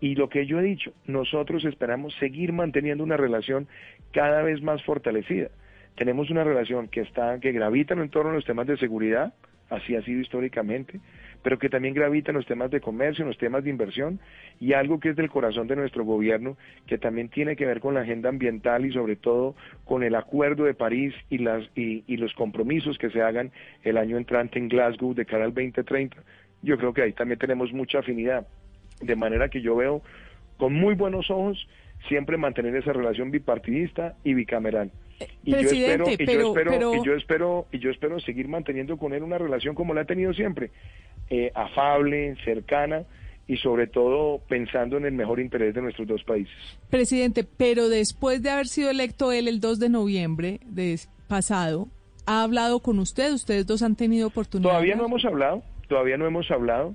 [0.00, 3.68] y lo que yo he dicho, nosotros esperamos seguir manteniendo una relación
[4.12, 5.46] cada vez más fortalecida.
[5.94, 9.32] Tenemos una relación que está que gravita en torno a los temas de seguridad,
[9.70, 10.98] así ha sido históricamente,
[11.42, 14.20] pero que también gravita en los temas de comercio, en los temas de inversión
[14.60, 17.94] y algo que es del corazón de nuestro gobierno, que también tiene que ver con
[17.94, 22.16] la agenda ambiental y sobre todo con el Acuerdo de París y, las, y, y
[22.16, 23.52] los compromisos que se hagan
[23.84, 26.16] el año entrante en Glasgow de cara al 2030.
[26.62, 28.46] Yo creo que ahí también tenemos mucha afinidad,
[29.00, 30.02] de manera que yo veo
[30.56, 31.68] con muy buenos ojos
[32.06, 34.90] siempre mantener esa relación bipartidista y bicameral.
[35.42, 36.94] Y yo, espero, y, pero, yo espero, pero...
[36.94, 40.04] y yo espero y yo espero seguir manteniendo con él una relación como la ha
[40.04, 40.70] tenido siempre,
[41.30, 43.04] eh, afable, cercana
[43.48, 46.54] y sobre todo pensando en el mejor interés de nuestros dos países.
[46.90, 51.88] Presidente, pero después de haber sido electo él el 2 de noviembre de pasado,
[52.26, 53.32] ¿ha hablado con usted?
[53.32, 54.70] ¿Ustedes dos han tenido oportunidad?
[54.70, 56.94] Todavía no hemos hablado, todavía no hemos hablado,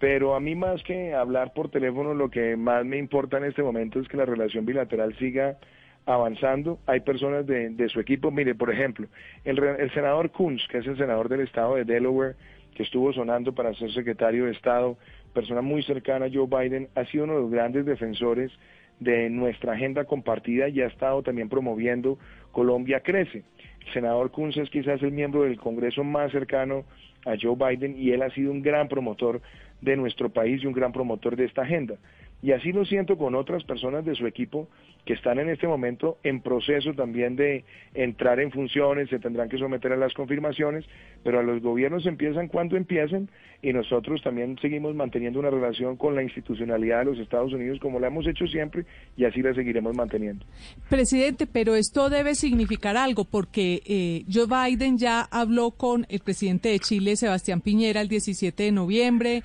[0.00, 3.62] pero a mí más que hablar por teléfono, lo que más me importa en este
[3.62, 5.58] momento es que la relación bilateral siga
[6.06, 6.80] avanzando.
[6.86, 9.06] Hay personas de, de su equipo, mire, por ejemplo,
[9.44, 12.34] el, el senador Kunz, que es el senador del estado de Delaware,
[12.74, 14.96] que estuvo sonando para ser secretario de Estado,
[15.32, 18.52] persona muy cercana a Joe Biden, ha sido uno de los grandes defensores
[19.00, 22.18] de nuestra agenda compartida y ha estado también promoviendo
[22.52, 23.42] Colombia Crece.
[23.86, 26.84] El senador Kunz es quizás el miembro del Congreso más cercano
[27.26, 29.40] a Joe Biden y él ha sido un gran promotor
[29.80, 31.96] de nuestro país y un gran promotor de esta agenda.
[32.44, 34.68] Y así lo siento con otras personas de su equipo
[35.06, 37.64] que están en este momento en proceso también de
[37.94, 40.84] entrar en funciones, se tendrán que someter a las confirmaciones,
[41.22, 43.30] pero a los gobiernos empiezan cuando empiecen
[43.62, 47.98] y nosotros también seguimos manteniendo una relación con la institucionalidad de los Estados Unidos como
[47.98, 48.84] la hemos hecho siempre
[49.16, 50.44] y así la seguiremos manteniendo.
[50.90, 56.68] Presidente, pero esto debe significar algo porque eh, Joe Biden ya habló con el presidente
[56.70, 59.42] de Chile, Sebastián Piñera, el 17 de noviembre,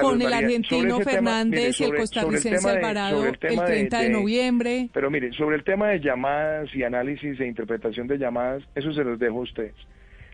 [0.00, 2.35] con el María, argentino tema, Fernández mire, y sobre- el costarricense
[2.72, 4.88] de- Alvarado sobre el el, tema de- 30 de, de- noviembre.
[4.92, 9.04] Pero mire, sobre el tema de llamadas y análisis e interpretación de llamadas, eso se
[9.04, 9.74] los dejo a ustedes.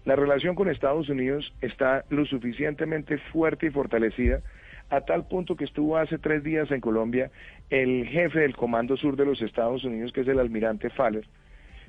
[0.04, 4.40] La relación con Estados Unidos está lo suficientemente fuerte y fortalecida
[4.90, 7.30] a tal punto que estuvo hace tres días en Colombia
[7.70, 11.24] el jefe del Comando Sur de los Estados Unidos, que es el almirante Faller,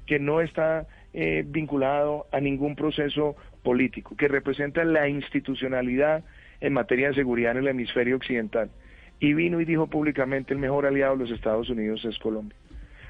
[0.05, 6.23] que no está eh, vinculado a ningún proceso político, que representa la institucionalidad
[6.61, 8.69] en materia de seguridad en el hemisferio occidental.
[9.23, 12.57] Y vino y dijo públicamente el mejor aliado de los Estados Unidos es Colombia.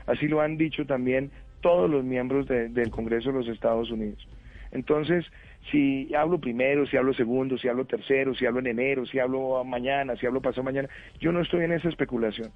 [0.05, 4.27] Así lo han dicho también todos los miembros de- del Congreso de los Estados Unidos.
[4.71, 5.25] Entonces,
[5.71, 9.63] si hablo primero, si hablo segundo, si hablo tercero, si hablo en enero, si hablo
[9.63, 10.87] mañana, si hablo pasado mañana,
[11.19, 12.51] yo no estoy en esa especulación.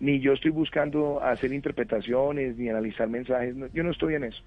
[0.00, 4.42] Ni yo estoy buscando hacer interpretaciones ni analizar mensajes, yo no estoy en eso.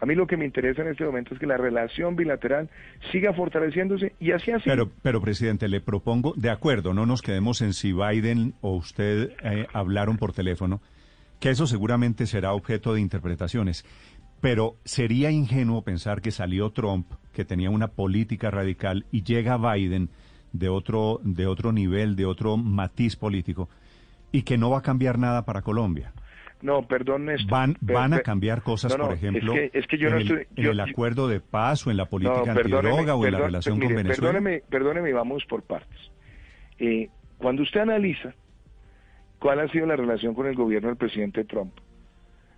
[0.00, 2.68] A mí lo que me interesa en este momento es que la relación bilateral
[3.12, 4.64] siga fortaleciéndose y así así.
[4.66, 9.32] Pero, pero presidente, le propongo, de acuerdo, no nos quedemos en si Biden o usted
[9.42, 10.80] eh, hablaron por teléfono,
[11.40, 13.84] que eso seguramente será objeto de interpretaciones.
[14.40, 20.10] Pero sería ingenuo pensar que salió Trump, que tenía una política radical, y llega Biden
[20.52, 23.68] de otro, de otro nivel, de otro matiz político,
[24.32, 26.12] y que no va a cambiar nada para Colombia.
[26.64, 27.50] No, perdón, Néstor.
[27.50, 30.14] Van, van a cambiar cosas, no, no, por ejemplo, es que, es que yo en,
[30.14, 30.46] no el, estoy...
[30.56, 33.38] en yo- el acuerdo de paz o en la política No, antidroga o en la
[33.38, 34.32] perdón- relación mire, con Venezuela.
[34.32, 35.98] Perdóneme, perdóneme, vamos por partes.
[36.78, 38.34] Eh, cuando usted analiza
[39.38, 41.74] cuál ha sido la relación con el gobierno del presidente Trump,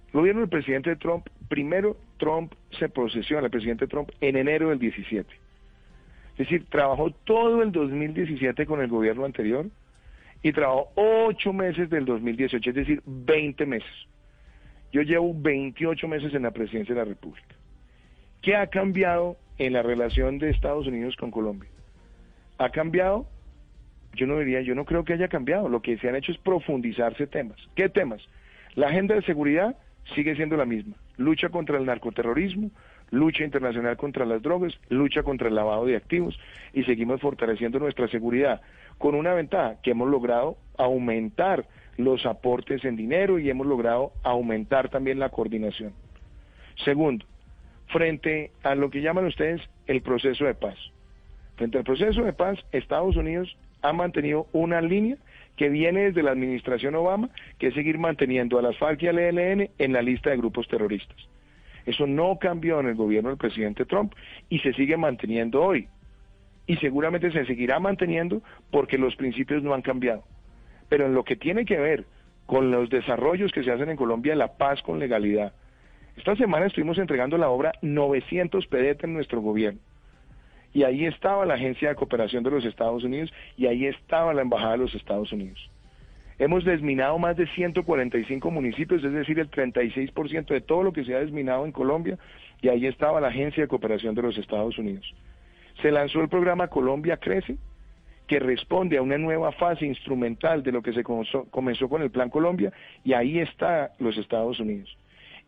[0.06, 4.78] el gobierno del presidente Trump, primero Trump se posesiona, el presidente Trump, en enero del
[4.78, 5.28] 17.
[6.32, 9.66] Es decir, trabajó todo el 2017 con el gobierno anterior
[10.42, 13.90] y trabajó ocho meses del 2018, es decir, 20 meses.
[14.92, 17.54] Yo llevo 28 meses en la presidencia de la República.
[18.42, 21.68] ¿Qué ha cambiado en la relación de Estados Unidos con Colombia?
[22.58, 23.26] ¿Ha cambiado?
[24.14, 25.68] Yo no diría, yo no creo que haya cambiado.
[25.68, 27.58] Lo que se han hecho es profundizarse temas.
[27.74, 28.22] ¿Qué temas?
[28.74, 29.76] La agenda de seguridad
[30.14, 30.94] sigue siendo la misma.
[31.16, 32.70] Lucha contra el narcoterrorismo,
[33.10, 36.38] lucha internacional contra las drogas, lucha contra el lavado de activos
[36.72, 38.60] y seguimos fortaleciendo nuestra seguridad
[38.98, 41.66] con una ventaja que hemos logrado aumentar
[41.96, 45.92] los aportes en dinero y hemos logrado aumentar también la coordinación.
[46.84, 47.24] Segundo,
[47.88, 50.76] frente a lo que llaman ustedes el proceso de paz.
[51.56, 55.16] Frente al proceso de paz, Estados Unidos ha mantenido una línea
[55.56, 59.18] que viene desde la administración Obama, que es seguir manteniendo a las FARC y al
[59.18, 61.16] ELN en la lista de grupos terroristas.
[61.86, 64.12] Eso no cambió en el gobierno del presidente Trump
[64.50, 65.88] y se sigue manteniendo hoy.
[66.66, 70.24] Y seguramente se seguirá manteniendo porque los principios no han cambiado.
[70.88, 72.04] Pero en lo que tiene que ver
[72.46, 75.52] con los desarrollos que se hacen en Colombia, la paz con legalidad.
[76.16, 79.80] Esta semana estuvimos entregando la obra 900 PDT en nuestro gobierno.
[80.72, 84.42] Y ahí estaba la Agencia de Cooperación de los Estados Unidos y ahí estaba la
[84.42, 85.70] Embajada de los Estados Unidos.
[86.38, 91.14] Hemos desminado más de 145 municipios, es decir, el 36% de todo lo que se
[91.14, 92.18] ha desminado en Colombia,
[92.60, 95.14] y ahí estaba la Agencia de Cooperación de los Estados Unidos.
[95.82, 97.56] Se lanzó el programa Colombia Crece,
[98.26, 101.44] que responde a una nueva fase instrumental de lo que se comenzó,
[101.88, 102.72] con el Plan Colombia,
[103.04, 104.96] y ahí está los Estados Unidos.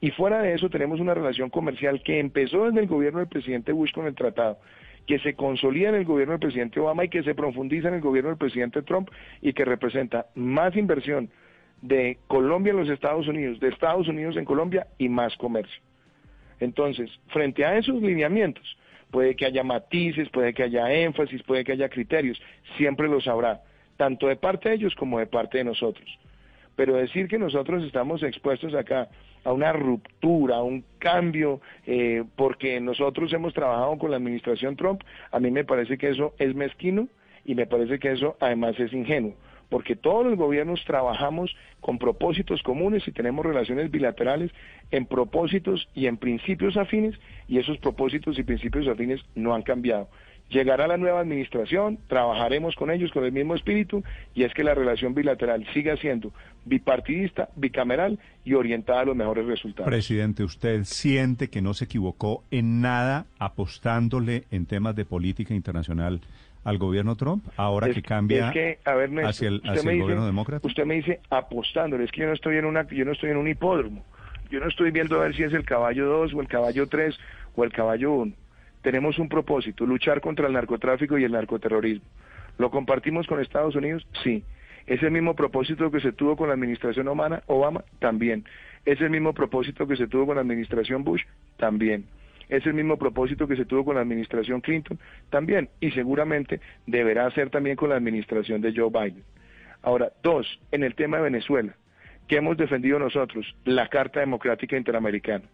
[0.01, 3.73] Y fuera de eso tenemos una relación comercial que empezó desde el gobierno del presidente
[3.73, 4.59] Bush con el tratado,
[5.07, 8.01] que se consolida en el gobierno del presidente Obama y que se profundiza en el
[8.01, 9.11] gobierno del presidente Trump
[9.41, 11.31] y que representa más inversión
[11.83, 15.81] de Colombia en los Estados Unidos, de Estados Unidos en Colombia y más comercio.
[16.61, 18.77] Entonces, frente a esos lineamientos,
[19.11, 22.41] puede que haya matices, puede que haya énfasis, puede que haya criterios,
[22.77, 23.63] siempre los habrá,
[23.97, 26.07] tanto de parte de ellos como de parte de nosotros.
[26.77, 29.09] Pero decir que nosotros estamos expuestos acá
[29.45, 35.03] a una ruptura, a un cambio, eh, porque nosotros hemos trabajado con la administración Trump,
[35.31, 37.09] a mí me parece que eso es mezquino
[37.45, 39.35] y me parece que eso además es ingenuo,
[39.69, 44.51] porque todos los gobiernos trabajamos con propósitos comunes y tenemos relaciones bilaterales
[44.91, 47.15] en propósitos y en principios afines
[47.47, 50.09] y esos propósitos y principios afines no han cambiado.
[50.51, 54.03] Llegará la nueva administración, trabajaremos con ellos con el mismo espíritu
[54.35, 56.33] y es que la relación bilateral siga siendo
[56.65, 59.91] bipartidista, bicameral y orientada a los mejores resultados.
[59.91, 66.23] Presidente, ¿usted siente que no se equivocó en nada apostándole en temas de política internacional
[66.65, 70.67] al gobierno Trump ahora que cambia hacia el, gobierno demócrata?
[70.67, 73.37] Usted me dice apostándole, es que yo no estoy en una yo no estoy en
[73.37, 74.05] un hipódromo.
[74.51, 77.19] Yo no estoy viendo a ver si es el caballo 2 o el caballo 3
[77.55, 78.33] o el caballo 1
[78.83, 82.07] tenemos un propósito, luchar contra el narcotráfico y el narcoterrorismo.
[82.59, 84.07] ¿Lo compartimos con Estados Unidos?
[84.25, 84.45] Sí.
[84.87, 87.85] ¿Es el mismo propósito que se tuvo con la administración Obama?
[87.99, 88.45] También.
[88.85, 91.23] ¿Es el mismo propósito que se tuvo con la administración Bush?
[91.59, 92.07] También.
[92.49, 94.99] ¿Es el mismo propósito que se tuvo con la administración Clinton?
[95.31, 95.69] También.
[95.81, 99.25] Y seguramente deberá ser también con la administración de Joe Biden.
[99.83, 101.75] Ahora, dos, en el tema de Venezuela,
[102.27, 103.55] ¿qué hemos defendido nosotros?
[103.65, 105.45] La Carta Democrática Interamericana.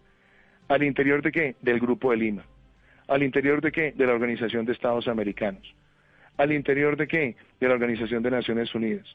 [0.69, 1.57] ¿Al interior de qué?
[1.61, 2.45] Del Grupo de Lima.
[3.09, 3.93] ¿Al interior de qué?
[3.93, 5.75] De la Organización de Estados Americanos.
[6.37, 7.37] ¿Al interior de qué?
[7.61, 9.07] De la Organización de Naciones Unidas.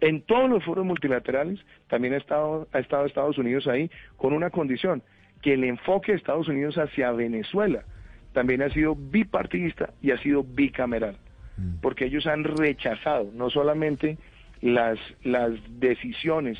[0.00, 4.50] En todos los foros multilaterales también ha estado, ha estado Estados Unidos ahí con una
[4.50, 5.02] condición,
[5.42, 7.84] que el enfoque de Estados Unidos hacia Venezuela
[8.32, 11.16] también ha sido bipartidista y ha sido bicameral,
[11.56, 11.80] mm.
[11.80, 14.18] porque ellos han rechazado no solamente
[14.60, 16.58] las, las decisiones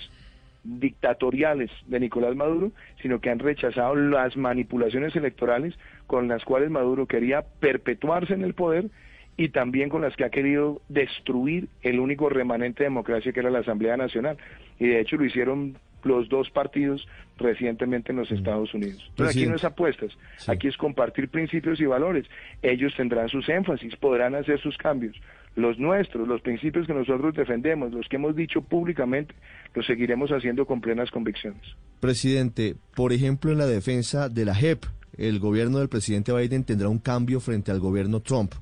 [0.62, 5.74] dictatoriales de Nicolás Maduro, sino que han rechazado las manipulaciones electorales
[6.06, 8.90] con las cuales Maduro quería perpetuarse en el poder
[9.36, 13.50] y también con las que ha querido destruir el único remanente de democracia que era
[13.50, 14.36] la Asamblea Nacional.
[14.78, 18.34] Y de hecho lo hicieron los dos partidos recientemente en los mm.
[18.34, 19.10] Estados Unidos.
[19.16, 20.12] Pero aquí no es apuestas,
[20.46, 22.26] aquí es compartir principios y valores.
[22.62, 25.16] Ellos tendrán sus énfasis, podrán hacer sus cambios.
[25.56, 29.34] Los nuestros, los principios que nosotros defendemos, los que hemos dicho públicamente,
[29.74, 31.62] los seguiremos haciendo con plenas convicciones.
[31.98, 34.84] Presidente, por ejemplo, en la defensa de la JEP,
[35.18, 38.54] el gobierno del presidente Biden tendrá un cambio frente al gobierno Trump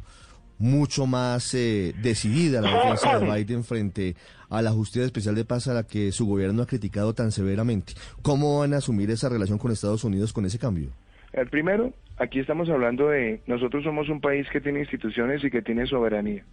[0.59, 4.16] mucho más eh, decidida la defensa de Biden frente
[4.50, 7.94] a la Justicia Especial de Paz a la que su gobierno ha criticado tan severamente.
[8.22, 10.90] ¿Cómo van a asumir esa relación con Estados Unidos con ese cambio?
[11.32, 15.62] El primero, aquí estamos hablando de, nosotros somos un país que tiene instituciones y que
[15.62, 16.44] tiene soberanía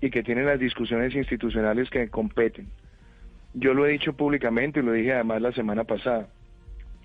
[0.00, 2.68] y que tiene las discusiones institucionales que competen.
[3.52, 6.28] Yo lo he dicho públicamente y lo dije además la semana pasada.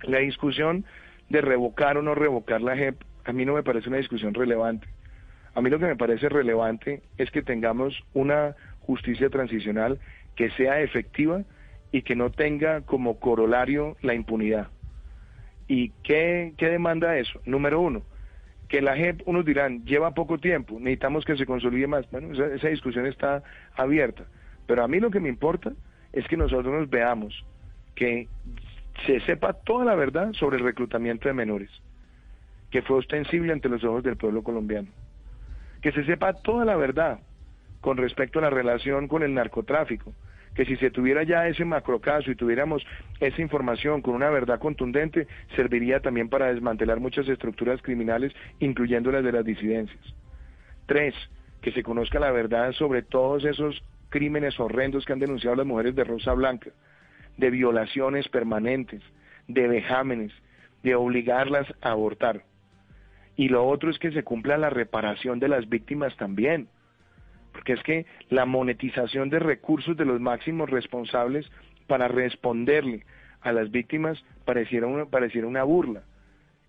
[0.04, 0.86] La discusión
[1.30, 4.88] de revocar o no revocar la JEP a mí no me parece una discusión relevante
[5.56, 10.00] A mí lo que me parece relevante es que tengamos una justicia transicional
[10.36, 11.44] que sea efectiva
[11.92, 14.68] y que no tenga como corolario la impunidad.
[15.68, 17.40] ¿Y qué, qué demanda eso?
[17.46, 18.04] Número uno,
[18.68, 22.10] que la JEP, unos dirán, lleva poco tiempo, necesitamos que se consolide más.
[22.12, 23.42] Bueno, esa, esa discusión está
[23.76, 24.26] abierta.
[24.68, 25.72] Pero a mí lo que me importa
[26.12, 27.46] es que nosotros nos veamos,
[27.96, 28.28] que
[29.06, 31.70] se sepa toda la verdad sobre el reclutamiento de menores,
[32.72, 34.90] que fue ostensible ante los ojos del pueblo colombiano.
[35.86, 37.20] Que se sepa toda la verdad
[37.80, 40.16] con respecto a la relación con el narcotráfico,
[40.56, 42.84] que si se tuviera ya ese macrocaso y tuviéramos
[43.20, 49.24] esa información con una verdad contundente, serviría también para desmantelar muchas estructuras criminales, incluyendo las
[49.24, 50.04] de las disidencias.
[50.88, 51.14] Tres,
[51.62, 55.94] que se conozca la verdad sobre todos esos crímenes horrendos que han denunciado las mujeres
[55.94, 56.72] de Rosa Blanca,
[57.38, 59.04] de violaciones permanentes,
[59.48, 60.32] de vejámenes,
[60.82, 62.42] de obligarlas a abortar.
[63.36, 66.70] Y lo otro es que se cumpla la reparación de las víctimas también
[67.56, 71.50] porque es que la monetización de recursos de los máximos responsables
[71.88, 73.06] para responderle
[73.40, 76.04] a las víctimas pareciera una, pareciera una burla.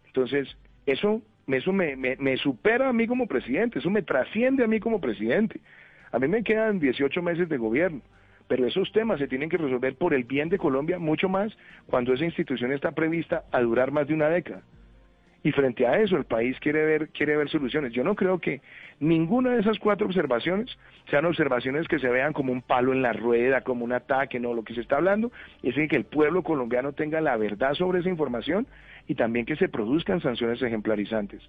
[0.07, 0.57] Entonces,
[0.87, 4.79] eso, eso me, me, me supera a mí como presidente, eso me trasciende a mí
[4.79, 5.61] como presidente.
[6.13, 8.01] A mí me quedan 18 meses de gobierno,
[8.47, 11.53] pero esos temas se tienen que resolver por el bien de Colombia mucho más
[11.87, 14.63] cuando esa institución está prevista a durar más de una década
[15.43, 17.93] y frente a eso el país quiere ver quiere ver soluciones.
[17.93, 18.61] Yo no creo que
[19.01, 20.77] ninguna de esas cuatro observaciones
[21.11, 24.55] sean observaciones que se vean como un palo en la rueda, como un ataque, no,
[24.55, 25.31] lo que se está hablando
[25.63, 28.67] es de que el pueblo colombiano tenga la verdad sobre esa información
[29.07, 31.43] y también que se produzcan sanciones ejemplarizantes.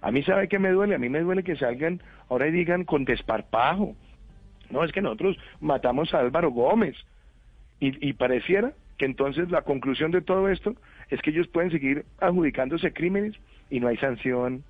[0.00, 2.84] A mí sabe que me duele, a mí me duele que salgan ahora y digan
[2.84, 3.94] con desparpajo.
[4.70, 6.96] No, es que nosotros matamos a Álvaro Gómez
[7.78, 10.74] y, y pareciera que entonces la conclusión de todo esto
[11.10, 13.34] es que ellos pueden seguir adjudicándose crímenes
[13.70, 14.64] y no hay sanción,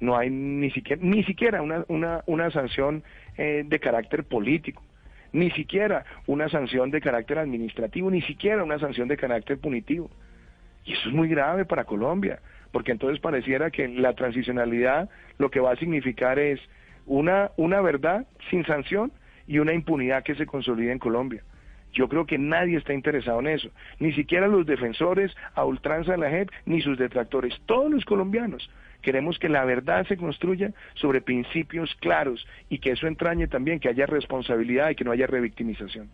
[0.00, 3.02] no hay ni siquiera, ni siquiera una, una, una sanción
[3.36, 4.82] eh, de carácter político,
[5.32, 10.10] ni siquiera una sanción de carácter administrativo, ni siquiera una sanción de carácter punitivo.
[10.84, 12.40] Y eso es muy grave para Colombia,
[12.72, 16.60] porque entonces pareciera que la transicionalidad lo que va a significar es
[17.06, 19.12] una, una verdad sin sanción
[19.46, 21.42] y una impunidad que se consolida en Colombia.
[21.92, 26.18] Yo creo que nadie está interesado en eso, ni siquiera los defensores a ultranza de
[26.18, 28.70] la JEP, ni sus detractores, todos los colombianos.
[29.02, 33.88] Queremos que la verdad se construya sobre principios claros y que eso entrañe también que
[33.88, 36.08] haya responsabilidad y que no haya revictimización.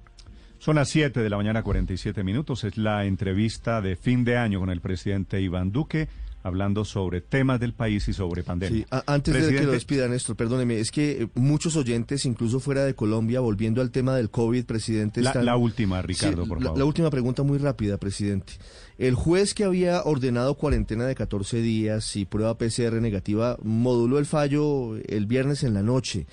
[0.59, 2.65] Son las 7 de la mañana 47 minutos.
[2.65, 6.09] Es la entrevista de fin de año con el presidente Iván Duque
[6.47, 8.87] hablando sobre temas del país y sobre pandemia.
[8.89, 12.85] Sí, antes de que lo despida, Néstor, perdóneme, es que eh, muchos oyentes, incluso fuera
[12.85, 15.23] de Colombia, volviendo al tema del COVID, presidente...
[15.23, 16.79] La, la última, Ricardo, por favor.
[16.79, 18.53] La, última pregunta muy rápida, presidente.
[18.97, 24.27] El juez que había ordenado cuarentena de 14 días y prueba PCR negativa moduló el
[24.27, 26.27] fallo el viernes en la noche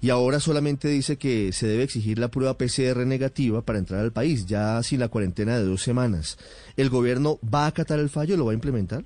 [0.00, 4.12] y ahora solamente dice que se debe exigir la prueba PCR negativa para entrar al
[4.12, 6.38] país, ya sin la cuarentena de dos semanas.
[6.76, 8.36] ¿El gobierno va a acatar el fallo?
[8.36, 9.04] ¿Lo va a implementar?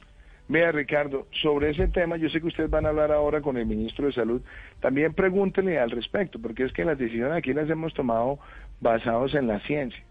[0.48, 3.64] Vea, Ricardo, sobre ese tema, yo sé que ustedes van a hablar ahora con el
[3.64, 4.42] ministro de Salud,
[4.80, 8.38] también pregúntenle al respecto, porque es que las decisiones aquí las hemos tomado
[8.80, 10.02] basados en la ciencia.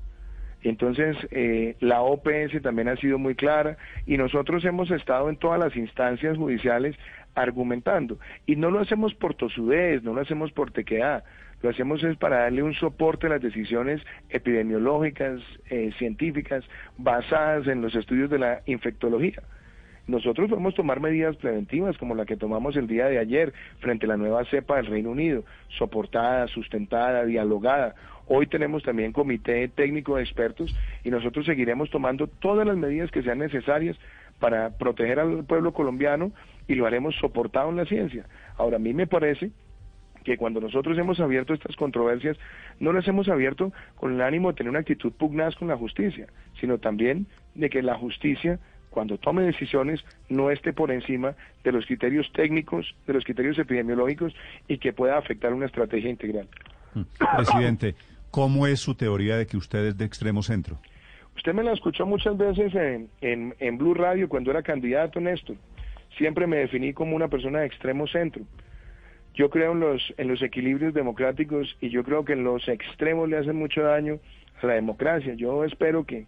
[0.64, 5.60] Entonces, eh, la OPS también ha sido muy clara y nosotros hemos estado en todas
[5.60, 6.96] las instancias judiciales
[7.34, 8.20] argumentando.
[8.46, 11.24] Y no lo hacemos por tosudez, no lo hacemos por tequedad,
[11.62, 16.64] lo hacemos es para darle un soporte a las decisiones epidemiológicas, eh, científicas,
[16.98, 19.42] basadas en los estudios de la infectología.
[20.08, 24.10] Nosotros podemos tomar medidas preventivas como la que tomamos el día de ayer frente a
[24.10, 25.44] la nueva cepa del Reino Unido,
[25.78, 27.96] soportada, sustentada, dialogada.
[28.28, 33.24] Hoy tenemos también comité técnico de expertos y nosotros seguiremos tomando todas las medidas que
[33.24, 33.98] sean necesarias
[34.40, 36.32] para proteger al pueblo colombiano
[36.68, 38.26] y lo haremos soportado en la ciencia.
[38.58, 39.52] Ahora, a mí me parece
[40.24, 42.38] que cuando nosotros hemos abierto estas controversias,
[42.80, 46.28] no las hemos abierto con el ánimo de tener una actitud pugnaz con la justicia,
[46.60, 48.60] sino también de que la justicia
[48.92, 51.34] cuando tome decisiones no esté por encima
[51.64, 54.36] de los criterios técnicos, de los criterios epidemiológicos
[54.68, 56.48] y que pueda afectar una estrategia integral.
[56.94, 57.02] Mm.
[57.38, 57.96] Presidente,
[58.30, 60.78] ¿cómo es su teoría de que usted es de extremo centro?
[61.38, 65.56] Usted me la escuchó muchas veces en, en, en Blue Radio cuando era candidato, Néstor.
[66.18, 68.44] Siempre me definí como una persona de extremo centro.
[69.34, 73.30] Yo creo en los, en los equilibrios democráticos y yo creo que en los extremos
[73.30, 74.20] le hacen mucho daño
[74.62, 75.34] a la democracia.
[75.36, 76.26] Yo espero que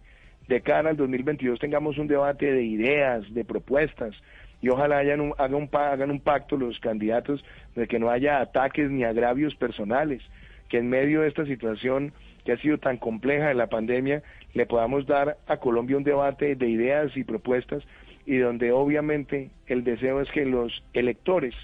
[0.48, 4.14] de cara al 2022 tengamos un debate de ideas, de propuestas,
[4.60, 8.40] y ojalá hayan un, hagan, un, hagan un pacto los candidatos de que no haya
[8.40, 10.22] ataques ni agravios personales,
[10.68, 12.12] que en medio de esta situación
[12.44, 14.22] que ha sido tan compleja de la pandemia,
[14.54, 17.82] le podamos dar a Colombia un debate de ideas y propuestas
[18.26, 21.54] y donde obviamente el deseo es que los electores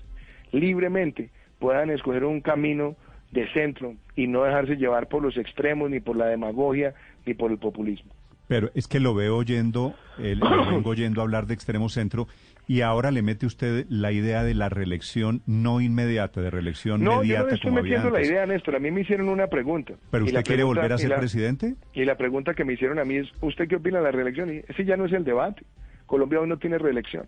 [0.52, 2.96] libremente puedan escoger un camino
[3.30, 7.50] de centro y no dejarse llevar por los extremos, ni por la demagogia, ni por
[7.50, 8.12] el populismo.
[8.50, 12.26] Pero es que lo veo oyendo, eh, lo vengo oyendo hablar de extremo centro
[12.66, 17.22] y ahora le mete usted la idea de la reelección no inmediata, de reelección No,
[17.22, 18.74] yo no le estoy como había metiendo la idea, Néstor.
[18.74, 19.94] A mí me hicieron una pregunta.
[20.10, 21.74] ¿Pero usted quiere pregunta- volver a y ser la- presidente?
[21.94, 24.52] Y la pregunta que me hicieron a mí es, ¿usted qué opina de la reelección?
[24.52, 25.62] Y ese ya no es el debate.
[26.06, 27.26] Colombia hoy no tiene reelección.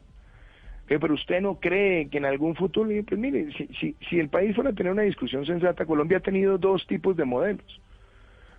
[0.89, 4.29] Eh, Pero usted no cree que en algún futuro, pues mire, si, si, si el
[4.29, 7.81] país fuera a tener una discusión sensata, Colombia ha tenido dos tipos de modelos.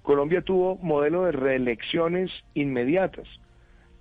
[0.04, 3.28] Colombia tuvo modelo de reelecciones inmediatas.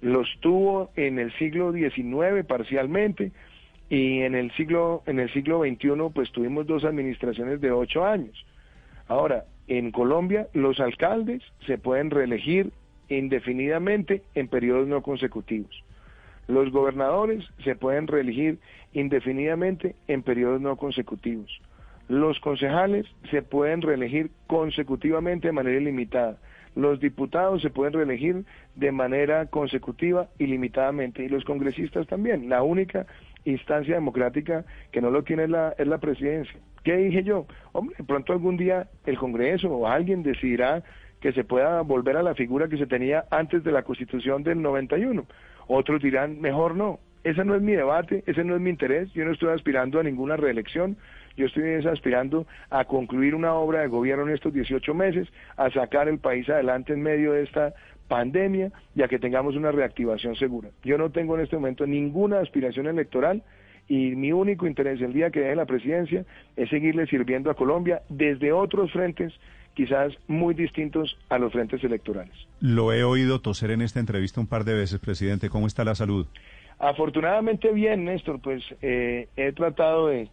[0.01, 3.31] Los tuvo en el siglo XIX parcialmente
[3.89, 8.45] y en el siglo en el siglo XXI pues tuvimos dos administraciones de ocho años.
[9.07, 12.73] Ahora, en Colombia los alcaldes se pueden reelegir
[13.09, 15.85] indefinidamente en periodos no consecutivos.
[16.49, 18.59] Los gobernadores se pueden reelegir
[18.93, 21.61] indefinidamente en periodos no consecutivos.
[22.09, 26.39] Los concejales se pueden reelegir consecutivamente de manera ilimitada.
[26.75, 28.45] Los diputados se pueden reelegir
[28.77, 32.49] de manera consecutiva ilimitadamente y los congresistas también.
[32.49, 33.07] La única
[33.45, 36.59] instancia democrática que no lo tiene es la, es la presidencia.
[36.83, 37.47] ¿Qué dije yo?
[37.73, 40.83] Hombre, pronto algún día el Congreso o alguien decidirá
[41.21, 44.61] que se pueda volver a la figura que se tenía antes de la Constitución del
[44.61, 45.25] 91.
[45.69, 46.99] Otros dirán, mejor no.
[47.23, 49.13] Ese no es mi debate, ese no es mi interés.
[49.13, 50.97] Yo no estoy aspirando a ninguna reelección.
[51.37, 55.71] Yo estoy es aspirando a concluir una obra de gobierno en estos 18 meses, a
[55.71, 57.75] sacar el país adelante en medio de esta
[58.09, 60.69] pandemia y a que tengamos una reactivación segura.
[60.85, 63.43] Yo no tengo en este momento ninguna aspiración electoral
[63.89, 66.25] y mi único interés el día que deje la presidencia
[66.57, 69.33] es seguirle sirviendo a Colombia desde otros frentes
[69.75, 72.35] quizás muy distintos a los frentes electorales.
[72.61, 75.49] Lo he oído toser en esta entrevista un par de veces, presidente.
[75.49, 76.27] ¿Cómo está la salud?
[76.79, 80.29] Afortunadamente bien, Néstor, pues eh, he tratado de,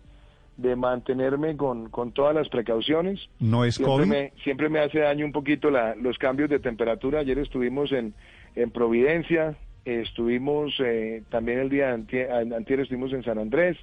[0.61, 3.29] de mantenerme con, con todas las precauciones.
[3.39, 4.07] ¿No es siempre COVID?
[4.07, 7.19] Me, siempre me hace daño un poquito la, los cambios de temperatura.
[7.19, 8.13] Ayer estuvimos en,
[8.55, 9.55] en Providencia,
[9.85, 13.77] eh, estuvimos eh, también el día antier, antier estuvimos en San Andrés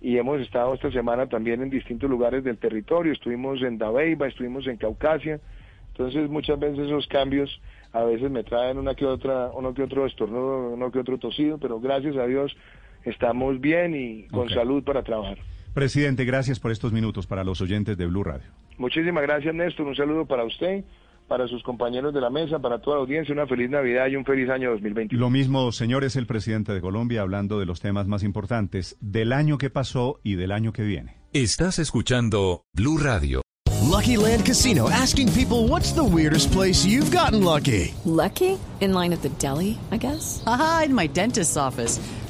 [0.00, 3.12] y hemos estado esta semana también en distintos lugares del territorio.
[3.12, 5.40] Estuvimos en Dabeiba, estuvimos en Caucasia.
[5.88, 7.60] Entonces muchas veces esos cambios
[7.92, 11.58] a veces me traen una que otra, uno que otro estornudo, uno que otro tosido,
[11.58, 12.56] pero gracias a Dios
[13.04, 15.38] estamos bien y con salud para trabajar.
[15.74, 18.46] Presidente, gracias por estos minutos para los oyentes de Blue Radio.
[18.78, 20.84] Muchísimas gracias Néstor, un saludo para usted,
[21.26, 24.24] para sus compañeros de la mesa, para toda la audiencia, una feliz Navidad y un
[24.24, 25.20] feliz año 2021.
[25.20, 29.32] Lo mismo, señor, es el presidente de Colombia hablando de los temas más importantes del
[29.32, 31.16] año que pasó y del año que viene.
[31.32, 33.42] Estás escuchando Blue Radio.
[33.82, 37.92] Lucky Land Casino asking people what's the weirdest place you've gotten lucky?
[38.04, 38.58] Lucky?
[38.80, 40.42] In line at the deli, I guess?
[40.46, 41.98] Aha, in my dentist's office.